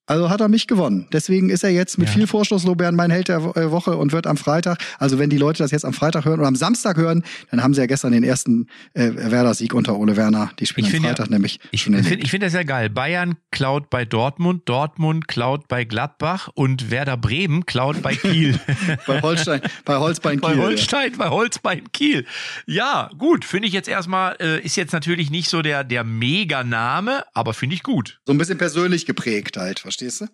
[0.06, 1.06] Also hat er mich gewonnen.
[1.12, 2.14] Deswegen ist er jetzt mit Ja.
[2.14, 5.62] viel Vorschusslobären mein Held der äh, Woche und wird am Freitag, also wenn die Leute
[5.62, 8.22] das jetzt am Freitag hören oder am Samstag hören, dann haben sie ja gestern den
[8.24, 10.50] ersten äh, Werder-Sieg unter Ole Werner.
[10.60, 12.88] Die spielen Ich am finde ja- Freitag nämlich Ich finde ich find das ja geil.
[12.90, 18.58] Bayern klaut bei Dortmund, Dortmund klaut bei Gladbach und Werder Bremen klaut bei Kiel.
[19.06, 20.62] bei Holstein, bei Holzbein bei Kiel.
[20.62, 22.26] Holstein, bei Holzbein Kiel.
[22.66, 27.24] Ja, gut, finde ich jetzt erstmal, äh, ist jetzt natürlich nicht so der, der Mega-Name,
[27.34, 28.20] aber finde ich gut.
[28.26, 30.28] So ein bisschen persönlich geprägt halt, ekspertise.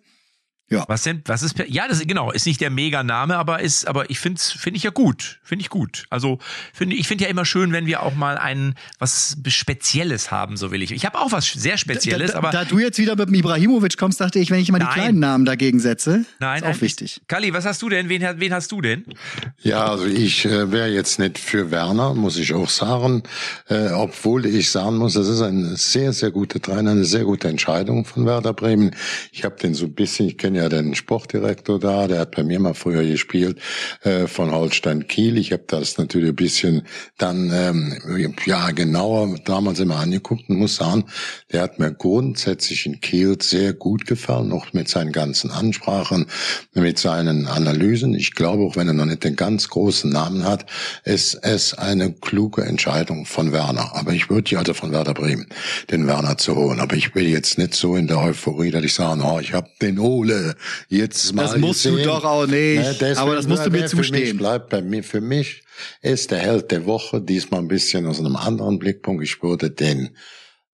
[0.69, 0.83] Du?
[0.87, 4.09] Was denn, was ist, per- ja, das genau, ist nicht der Mega-Name, aber ist, aber
[4.09, 6.05] ich finde finde ich ja gut, finde ich gut.
[6.09, 6.39] Also,
[6.73, 10.71] finde, ich finde ja immer schön, wenn wir auch mal ein, was Spezielles haben, so
[10.71, 10.91] will ich.
[10.91, 12.49] Ich habe auch was sehr Spezielles, da, aber.
[12.51, 14.93] da du jetzt wieder mit dem Ibrahimovic kommst, dachte ich, wenn ich mal die Nein.
[14.93, 17.21] kleinen Namen dagegen setze, Nein, ist auch nein, wichtig.
[17.27, 18.09] Kalli, was hast du denn?
[18.09, 19.05] Wen, wen hast du denn?
[19.61, 23.23] Ja, also ich äh, wäre jetzt nicht für Werner, muss ich auch sagen.
[23.69, 27.47] Äh, obwohl ich sagen muss, das ist ein sehr, sehr guter Trainer, eine sehr gute
[27.47, 28.95] Entscheidung von Werder Bremen.
[29.31, 32.43] Ich habe den so ein bisschen, ich kenne ja den Sportdirektor da, der hat bei
[32.43, 33.59] mir mal früher gespielt
[34.03, 35.37] äh, von Holstein Kiel.
[35.37, 36.83] Ich habe das natürlich ein bisschen
[37.17, 41.05] dann ähm, ja genauer damals immer angeguckt und muss sagen,
[41.51, 46.27] der hat mir grundsätzlich in Kiel sehr gut gefallen, noch mit seinen ganzen Ansprachen,
[46.73, 48.13] mit seinen Analysen.
[48.13, 50.65] Ich glaube, auch wenn er noch nicht den ganz großen Namen hat,
[51.03, 53.95] ist es eine kluge Entscheidung von Werner.
[53.95, 55.47] Aber ich würde ja, also von Werder Bremen,
[55.91, 56.79] den Werner zu holen.
[56.79, 59.69] Aber ich will jetzt nicht so in der Euphorie, dass ich sage, oh, ich habe
[59.81, 60.42] den Ole
[60.89, 62.05] jetzt mal Das musst du gesehen.
[62.07, 63.01] doch auch nicht.
[63.01, 64.37] deswegen Aber das musst du mir für mich zustehen.
[64.37, 65.63] bleibt bei mir, für mich
[66.01, 69.23] ist der Held der Woche diesmal ein bisschen aus einem anderen Blickpunkt.
[69.23, 70.15] Ich würde den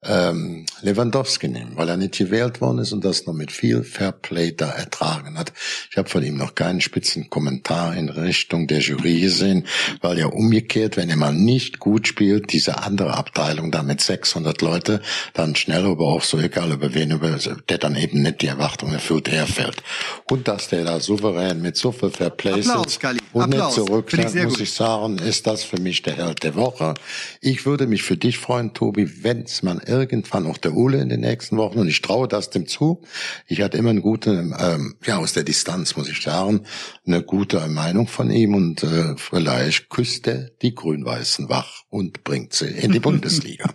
[0.04, 4.56] ähm, Lewandowski nehmen, weil er nicht gewählt worden ist und das noch mit viel Fairplay
[4.56, 5.52] da ertragen hat.
[5.92, 9.68] Ich habe von ihm noch keinen spitzen Kommentar in Richtung der Jury gesehen,
[10.02, 14.62] weil ja umgekehrt, wenn er mal nicht gut spielt, diese andere Abteilung da mit 600
[14.62, 15.02] Leute,
[15.34, 17.38] dann schnell aber auch so egal über wen, über,
[17.68, 19.84] der dann eben nicht die Erwartungen erfüllt, er fällt.
[20.30, 23.19] Und dass der da souverän mit so viel Fairplay Applaus, sitzt.
[23.34, 23.78] Und Applaus.
[23.78, 24.62] nicht zurück, Finde ich sehr muss gut.
[24.62, 26.94] ich sagen, ist das für mich der Held der Woche.
[27.42, 31.22] Ich würde mich für dich freuen, Tobi, wenn's man irgendwann auch der Ole in den
[31.22, 33.02] nächsten Wochen und ich traue das dem zu.
[33.48, 36.62] Ich hatte immer eine gute, ähm, ja aus der Distanz muss ich sagen,
[37.06, 42.54] eine gute Meinung von ihm und äh, vielleicht küsst er die Grün-Weißen wach und bringt
[42.54, 43.74] sie in die Bundesliga.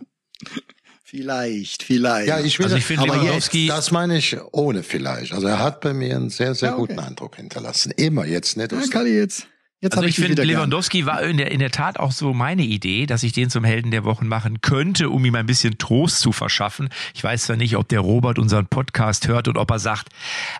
[1.14, 2.26] Vielleicht, vielleicht.
[2.26, 5.32] Ja, ich will, Also ich finde aber Lewandowski- jetzt, das meine ich ohne vielleicht.
[5.32, 6.86] Also er hat bei mir einen sehr, sehr Ja, okay.
[6.94, 7.92] guten Eindruck hinterlassen.
[7.96, 9.46] Immer jetzt nicht ja, der Kalli, jetzt,
[9.80, 10.56] jetzt Also ich ich, finde, wieder gern.
[10.56, 13.64] Lewandowski war in der, in der Tat auch so meine Idee, dass ich den zum
[13.64, 16.88] Helden der Wochen machen könnte, um ihm ein bisschen Trost zu verschaffen.
[17.14, 20.08] Ich weiß zwar nicht, ob der Robert unseren Podcast hört und ob er sagt,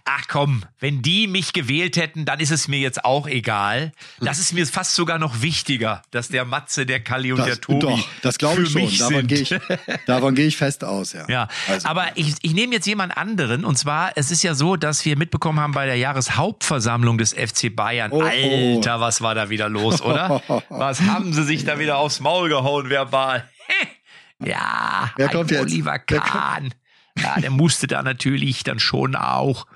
[0.04, 3.92] ach komm, wenn die mich gewählt hätten, dann ist es mir jetzt auch egal.
[4.20, 7.60] Das ist mir fast sogar noch wichtiger, dass der Matze, der Kalli und Das, der
[7.60, 8.98] Tobi doch, das glaube ich schon.
[8.98, 9.54] Davon gehe ich,
[10.06, 11.24] davon gehe ich fest aus, ja.
[11.28, 14.76] Ja, Also, aber ich, ich nehme jetzt jemand anderen und zwar, es ist ja so,
[14.76, 18.10] dass wir mitbekommen haben bei der Jahreshauptversammlung des FC Bayern.
[18.12, 18.74] Oh, oh.
[18.76, 20.42] Alter, was war da wieder los, oder?
[20.68, 23.48] was haben sie sich da wieder aufs Maul gehauen verbal?
[24.44, 25.62] ja, Wer ein kommt jetzt?
[25.62, 25.98] Oliver?
[25.98, 26.74] Kahn.
[27.18, 29.66] Ja, der musste da natürlich dann schon auch,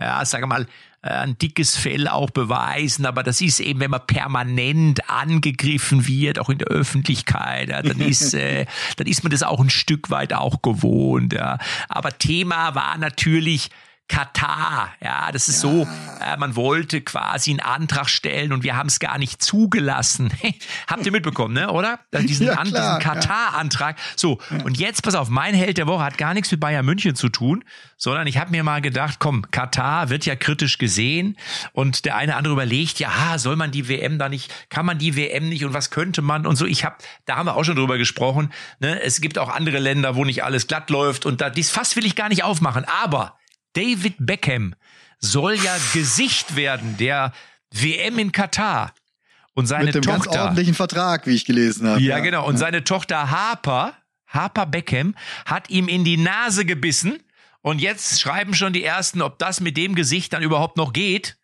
[0.00, 0.66] ja, sag mal,
[1.00, 6.40] äh, ein dickes Fell auch beweisen, aber das ist eben, wenn man permanent angegriffen wird,
[6.40, 10.10] auch in der Öffentlichkeit, ja, dann ist, äh, dann ist man das auch ein Stück
[10.10, 11.32] weit auch gewohnt.
[11.32, 11.58] Ja.
[11.88, 13.70] Aber Thema war natürlich
[14.08, 15.86] Katar, ja, das ist so,
[16.20, 20.32] äh, man wollte quasi einen Antrag stellen und wir haben es gar nicht zugelassen.
[20.86, 22.00] Habt ihr mitbekommen, ne, oder?
[22.12, 23.96] Diesen, Ja, diesen Katar-Antrag.
[24.16, 27.16] So, und jetzt, pass auf, mein Held der Woche hat gar nichts mit Bayern München
[27.16, 27.64] zu tun,
[27.98, 31.36] sondern ich habe mir mal gedacht, komm, Katar wird ja kritisch gesehen
[31.72, 35.16] und der eine andere überlegt, ja, soll man die WM da nicht, kann man die
[35.16, 36.64] WM nicht und was könnte man und so.
[36.64, 36.96] Ich habe,
[37.26, 39.02] da haben wir auch schon drüber gesprochen, ne?
[39.02, 42.06] es gibt auch andere Länder, wo nicht alles glatt läuft und da, dies Fass will
[42.06, 43.36] ich gar nicht aufmachen, aber
[43.78, 44.74] David Beckham
[45.20, 47.32] soll ja Gesicht werden der
[47.70, 48.92] WM in Katar.
[49.54, 50.42] Und seine mit dem ganz Tochter.
[50.42, 52.00] ordentlichen Vertrag, wie ich gelesen habe.
[52.00, 52.44] Ja, genau.
[52.46, 53.94] Und seine Tochter Harper,
[54.26, 55.14] Harper Beckham,
[55.46, 57.20] hat ihm in die Nase gebissen.
[57.60, 61.37] Und jetzt schreiben schon die ersten, ob das mit dem Gesicht dann überhaupt noch geht.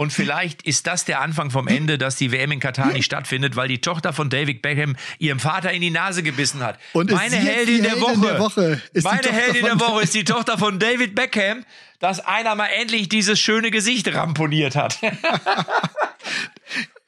[0.00, 3.54] Und vielleicht ist das der Anfang vom Ende, dass die WM in Katar nicht stattfindet,
[3.54, 6.78] weil die Tochter von David Beckham ihrem Vater in die Nase gebissen hat.
[6.94, 8.82] Und meine Heldin, der, Heldin Woche, der Woche?
[8.94, 11.66] Meine Tochter Heldin der von- Woche ist die Tochter von David Beckham,
[11.98, 14.96] dass einer mal endlich dieses schöne Gesicht ramponiert hat.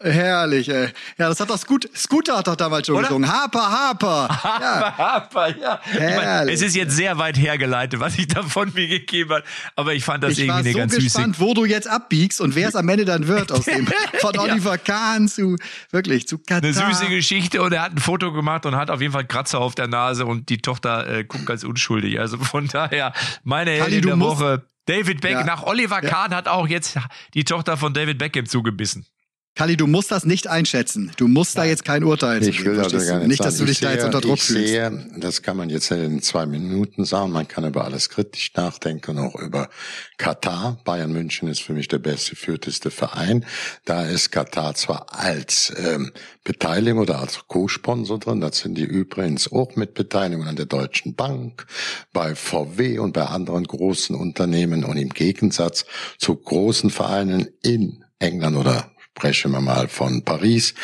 [0.02, 0.88] Herrlich, ey.
[1.18, 3.08] Ja, das hat doch Scoot, Scooter hat doch damals schon Oder?
[3.08, 3.30] gesungen.
[3.32, 4.28] Harper, Harper.
[4.62, 4.94] Ja.
[5.32, 5.80] Aber ja.
[5.92, 6.54] Ich meine, Herrlich.
[6.54, 9.44] es ist jetzt sehr weit hergeleitet, was ich da von mir gegeben habe.
[9.76, 11.04] Aber ich fand das Ich war irgendwie eine so ganz süße.
[11.04, 13.86] gespannt, wo du jetzt abbiegst und wer es am Ende dann wird aus dem
[14.20, 14.40] von Ja.
[14.42, 15.56] Oliver Kahn zu
[15.90, 16.62] wirklich zu Katar.
[16.62, 19.60] Eine süße Geschichte und er hat ein Foto gemacht und hat auf jeden Fall Kratzer
[19.60, 22.18] auf der Nase und die Tochter äh, guckt ganz unschuldig.
[22.20, 23.12] Also von daher,
[23.44, 25.46] meine Heldin der Woche, David Beckham, Ja.
[25.46, 26.98] nach Oliver Kahn hat auch jetzt
[27.34, 29.06] die Tochter von David Beckham zugebissen.
[29.54, 31.12] Kali, du musst das nicht einschätzen.
[31.18, 33.58] Du musst da jetzt kein Urteil zu Ich will also verstehst gar nicht, Nicht, dass
[33.58, 34.68] du dich ich da jetzt sehe, unter Druck ich fühlst.
[34.68, 37.32] Sehe, das kann man jetzt in zwei Minuten sagen.
[37.32, 39.68] Man kann über alles kritisch nachdenken, auch über
[40.16, 40.78] Katar.
[40.84, 43.44] Bayern München ist für mich der beste, führteste Verein.
[43.84, 46.12] Da ist Katar zwar als ähm,
[46.44, 51.14] Beteiligung oder als Co-Sponsor drin, das sind die übrigens auch mit Beteiligung an der Deutschen
[51.14, 51.66] Bank,
[52.12, 55.84] bei VW und bei anderen großen Unternehmen und im Gegensatz
[56.18, 58.90] zu großen Vereinen in England oder
[59.22, 60.74] sprechen wir mal von Paris,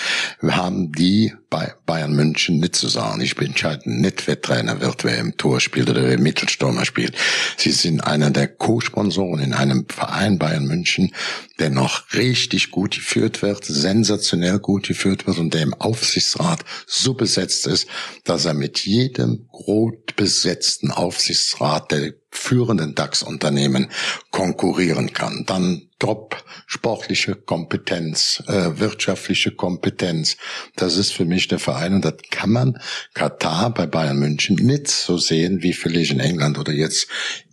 [0.40, 3.20] haben die bei Bayern München nicht zu sagen.
[3.20, 7.16] Ich entscheide nicht, wer Trainer wird, wer im Tor spielt oder wer im Mittelstürmer spielt.
[7.56, 11.12] Sie sind einer der Co-Sponsoren in einem Verein Bayern München,
[11.58, 17.14] der noch richtig gut geführt wird, sensationell gut geführt wird und der im Aufsichtsrat so
[17.14, 17.88] besetzt ist,
[18.22, 23.88] dass er mit jedem rot besetzten Aufsichtsrat der führenden DAX-Unternehmen
[24.30, 25.44] konkurrieren kann.
[25.46, 30.36] Dann top sportliche Kompetenz, äh, wirtschaftliche Kompetenz.
[30.76, 32.78] Das ist für mich der Verein und das kann man
[33.14, 37.08] Katar bei Bayern München nicht so sehen wie vielleicht in England oder jetzt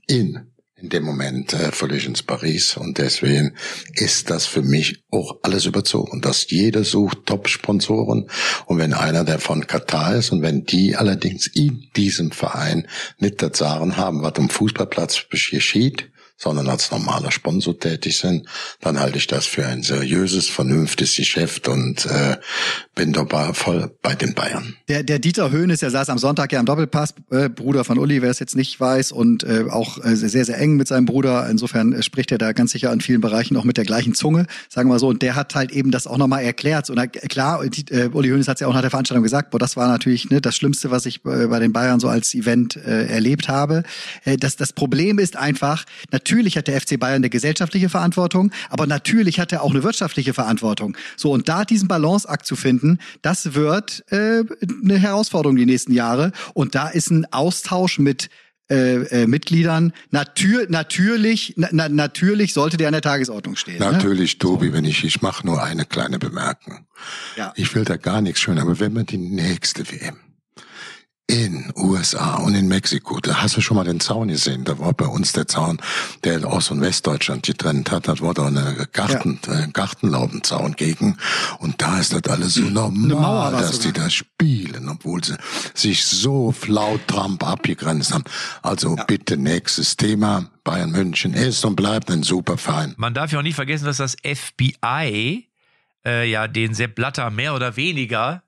[0.07, 0.51] in
[0.85, 3.55] in dem Moment äh, völlig ins Paris und deswegen
[3.93, 8.29] ist das für mich auch alles überzogen, dass jeder sucht Top-Sponsoren
[8.67, 13.41] und wenn einer der von Katar ist und wenn die allerdings in diesem Verein nicht
[13.41, 18.47] das Sagen haben, was am Fußballplatz geschieht, sondern als normaler Sponsor tätig sind,
[18.81, 22.37] dann halte ich das für ein seriöses, vernünftiges Geschäft und äh,
[22.93, 24.75] bin dabei voll bei den Bayern.
[24.89, 28.21] Der, der Dieter Höhnes, der saß am Sonntag ja am Doppelpass, äh, Bruder von Uli,
[28.21, 31.49] wer es jetzt nicht weiß, und äh, auch äh, sehr, sehr eng mit seinem Bruder.
[31.49, 34.45] Insofern äh, spricht er da ganz sicher in vielen Bereichen auch mit der gleichen Zunge,
[34.69, 35.07] sagen wir so.
[35.07, 36.89] Und der hat halt eben das auch nochmal erklärt.
[36.89, 39.51] Und äh, klar, die, äh, Uli Höhnes hat es ja auch nach der Veranstaltung gesagt,
[39.51, 42.33] boah, das war natürlich ne, das Schlimmste, was ich äh, bei den Bayern so als
[42.33, 43.83] Event äh, erlebt habe.
[44.25, 48.87] Äh, das, das Problem ist einfach, natürlich hat der FC Bayern eine gesellschaftliche Verantwortung, aber
[48.87, 50.97] natürlich hat er auch eine wirtschaftliche Verantwortung.
[51.17, 54.43] So, und da diesen Balanceakt zu finden, das wird äh,
[54.83, 56.31] eine Herausforderung die nächsten Jahre.
[56.53, 58.29] Und da ist ein Austausch mit
[58.67, 63.77] äh, äh, Mitgliedern natür natürlich na, na, natürlich sollte der an der Tagesordnung stehen.
[63.77, 63.91] Ne?
[63.91, 66.87] Natürlich, Tobi, wenn ich, ich mache nur eine kleine Bemerkung.
[67.35, 67.53] Ja.
[67.55, 70.15] Ich will da gar nichts schön, aber wenn man die nächste WM
[71.27, 74.63] in USA und in Mexiko, da hast du schon mal den Zaun gesehen.
[74.63, 75.81] Da war bei uns der Zaun,
[76.23, 78.07] der Ost- und Westdeutschland getrennt hat.
[78.07, 81.17] Da war da eine Garten, äh, Gartenlaubenzaun gegen.
[81.59, 84.03] Und da ist das alles so normal, dass die sogar.
[84.05, 85.35] da spielen, obwohl sie
[85.73, 88.25] sich so flaut Trump abgegrenzt haben.
[88.61, 90.49] Also bitte nächstes Thema.
[90.63, 92.95] Bayern München ist und bleibt ein super Verein.
[92.97, 95.47] Man darf ja auch nicht vergessen, dass das FBI
[96.05, 98.44] äh, ja den Sepp Blatter mehr oder weniger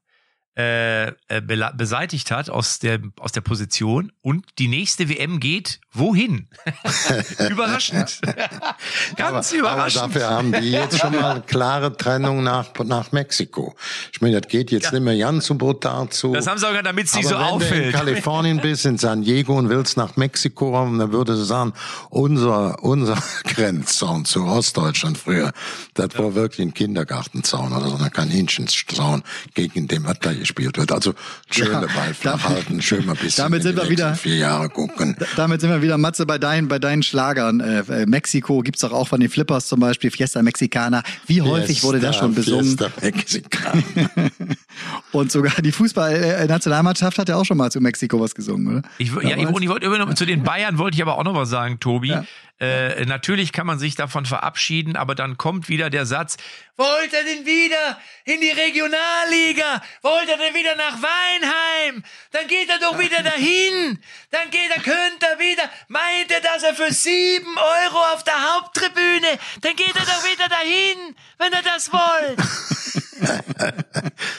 [0.57, 4.11] äh, äh, beseitigt hat aus der, aus der Position.
[4.21, 6.47] Und die nächste WM geht wohin?
[7.49, 8.19] überraschend.
[9.15, 10.03] Ganz aber, überraschend.
[10.03, 13.75] Aber dafür haben die jetzt schon mal eine klare Trennung nach, nach Mexiko.
[14.11, 16.33] Ich meine, das geht jetzt nicht mehr ganz so brutal zu.
[16.33, 17.93] das haben sie auch, damit es nicht so wenn du in auffällt.
[17.93, 21.73] Kalifornien bist, in San Diego und willst nach Mexiko kommen, dann würde sie sagen,
[22.09, 25.51] unser, unser Grenzzaun zu Ostdeutschland früher,
[25.93, 29.23] das war wirklich ein Kindergartenzaun oder so ein Kaninchenzaun,
[29.53, 30.91] gegen den was da gespielt wird.
[30.91, 31.13] Also
[31.49, 34.15] schöne Ja, Ball flach damit- halten, schön mal ein bisschen damit in sind wir wieder-
[34.15, 35.15] vier Jahre gucken.
[35.35, 37.61] Damit sind wir wieder, Matze, bei deinen, bei deinen Schlagern.
[37.61, 41.03] Äh, äh, Mexiko gibt's doch auch von den Flippers zum Beispiel, Fiesta Mexicana.
[41.25, 42.77] Wie häufig wurde das schon besungen?
[42.77, 43.83] Fiesta Mexicana.
[45.11, 48.81] Und sogar die Fußballnationalmannschaft hat ja auch schon mal zu Mexiko was gesungen, oder?
[48.97, 51.23] Ich, ja, ich, und ich wollte immer noch, zu den Bayern wollte ich aber auch
[51.23, 52.09] noch was sagen, Tobi.
[52.09, 52.25] Ja.
[52.59, 56.37] Äh, natürlich kann man sich davon verabschieden, aber dann kommt wieder der Satz,
[56.75, 59.81] wollt ihr denn wieder in die Regionalliga?
[60.01, 62.03] Wollt ihr denn wieder nach Weinheim?
[62.31, 63.99] Dann geht er doch wieder dahin.
[64.31, 65.69] Dann geht er, könnt er wieder.
[65.87, 69.39] Meint er, dass er für sieben Euro auf der Haupttribüne?
[69.61, 72.39] Dann geht er doch wieder dahin, wenn er das wollt.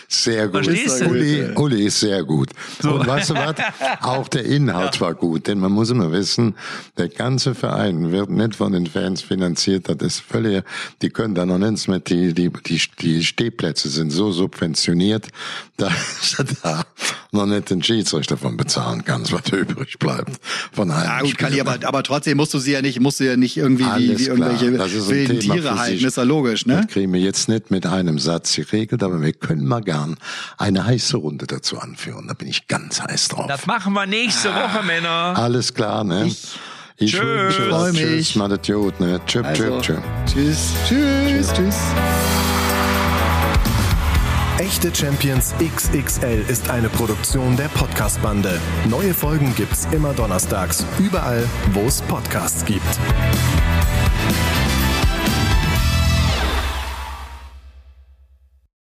[0.08, 0.64] Sehr gut.
[0.64, 1.10] Verstehst du?
[1.10, 2.50] Uli, Uli ist sehr gut.
[2.82, 3.54] Und weißt du was?
[4.00, 6.54] Auch der Inhalt war gut, denn man muss immer wissen,
[6.96, 9.88] der ganze Verein wird nicht von den Fans finanziert.
[9.88, 10.64] Das ist völlig,
[11.02, 15.28] die können da noch nichts mit, die, die, die, die Stehplätze sind so subventioniert,
[15.76, 16.84] dass du da
[17.32, 20.32] noch nicht den Schiedsrichter von bezahlen kannst, was übrig bleibt.
[20.72, 21.46] Von einem Ja, gut, Spiel.
[21.46, 23.88] Kali, aber, aber trotzdem musst du sie ja nicht, musst du ja nicht irgendwie wie,
[23.88, 26.78] Alles wie irgendwelche wilden Thema Tiere halten, ist ja logisch, ne?
[26.82, 30.16] Das kriegen wir jetzt nicht mit einem Satz geregelt, aber wir können mal gern
[30.56, 32.26] eine heiße Runde dazu anführen.
[32.28, 33.46] Da bin ich ganz heiß drauf.
[33.48, 35.34] Das machen wir nächste Woche, Männer.
[35.36, 36.26] Alles klar, ne?
[37.00, 37.20] Ich, Tschüss.
[37.20, 37.80] wünsche was.
[37.80, 38.00] Freu mich.
[38.00, 39.20] Tschüss, macht gut, ne?
[39.26, 40.02] Tschüss, Also, tschüss,
[40.32, 40.72] tschüss.
[40.88, 41.76] tschüss, tschüss, tschüss.
[44.58, 48.60] Echte Champions XXL ist eine Produktion der Podcast-Bande.
[48.90, 52.82] Neue Folgen gibt's immer donnerstags, überall, wo es Podcasts gibt.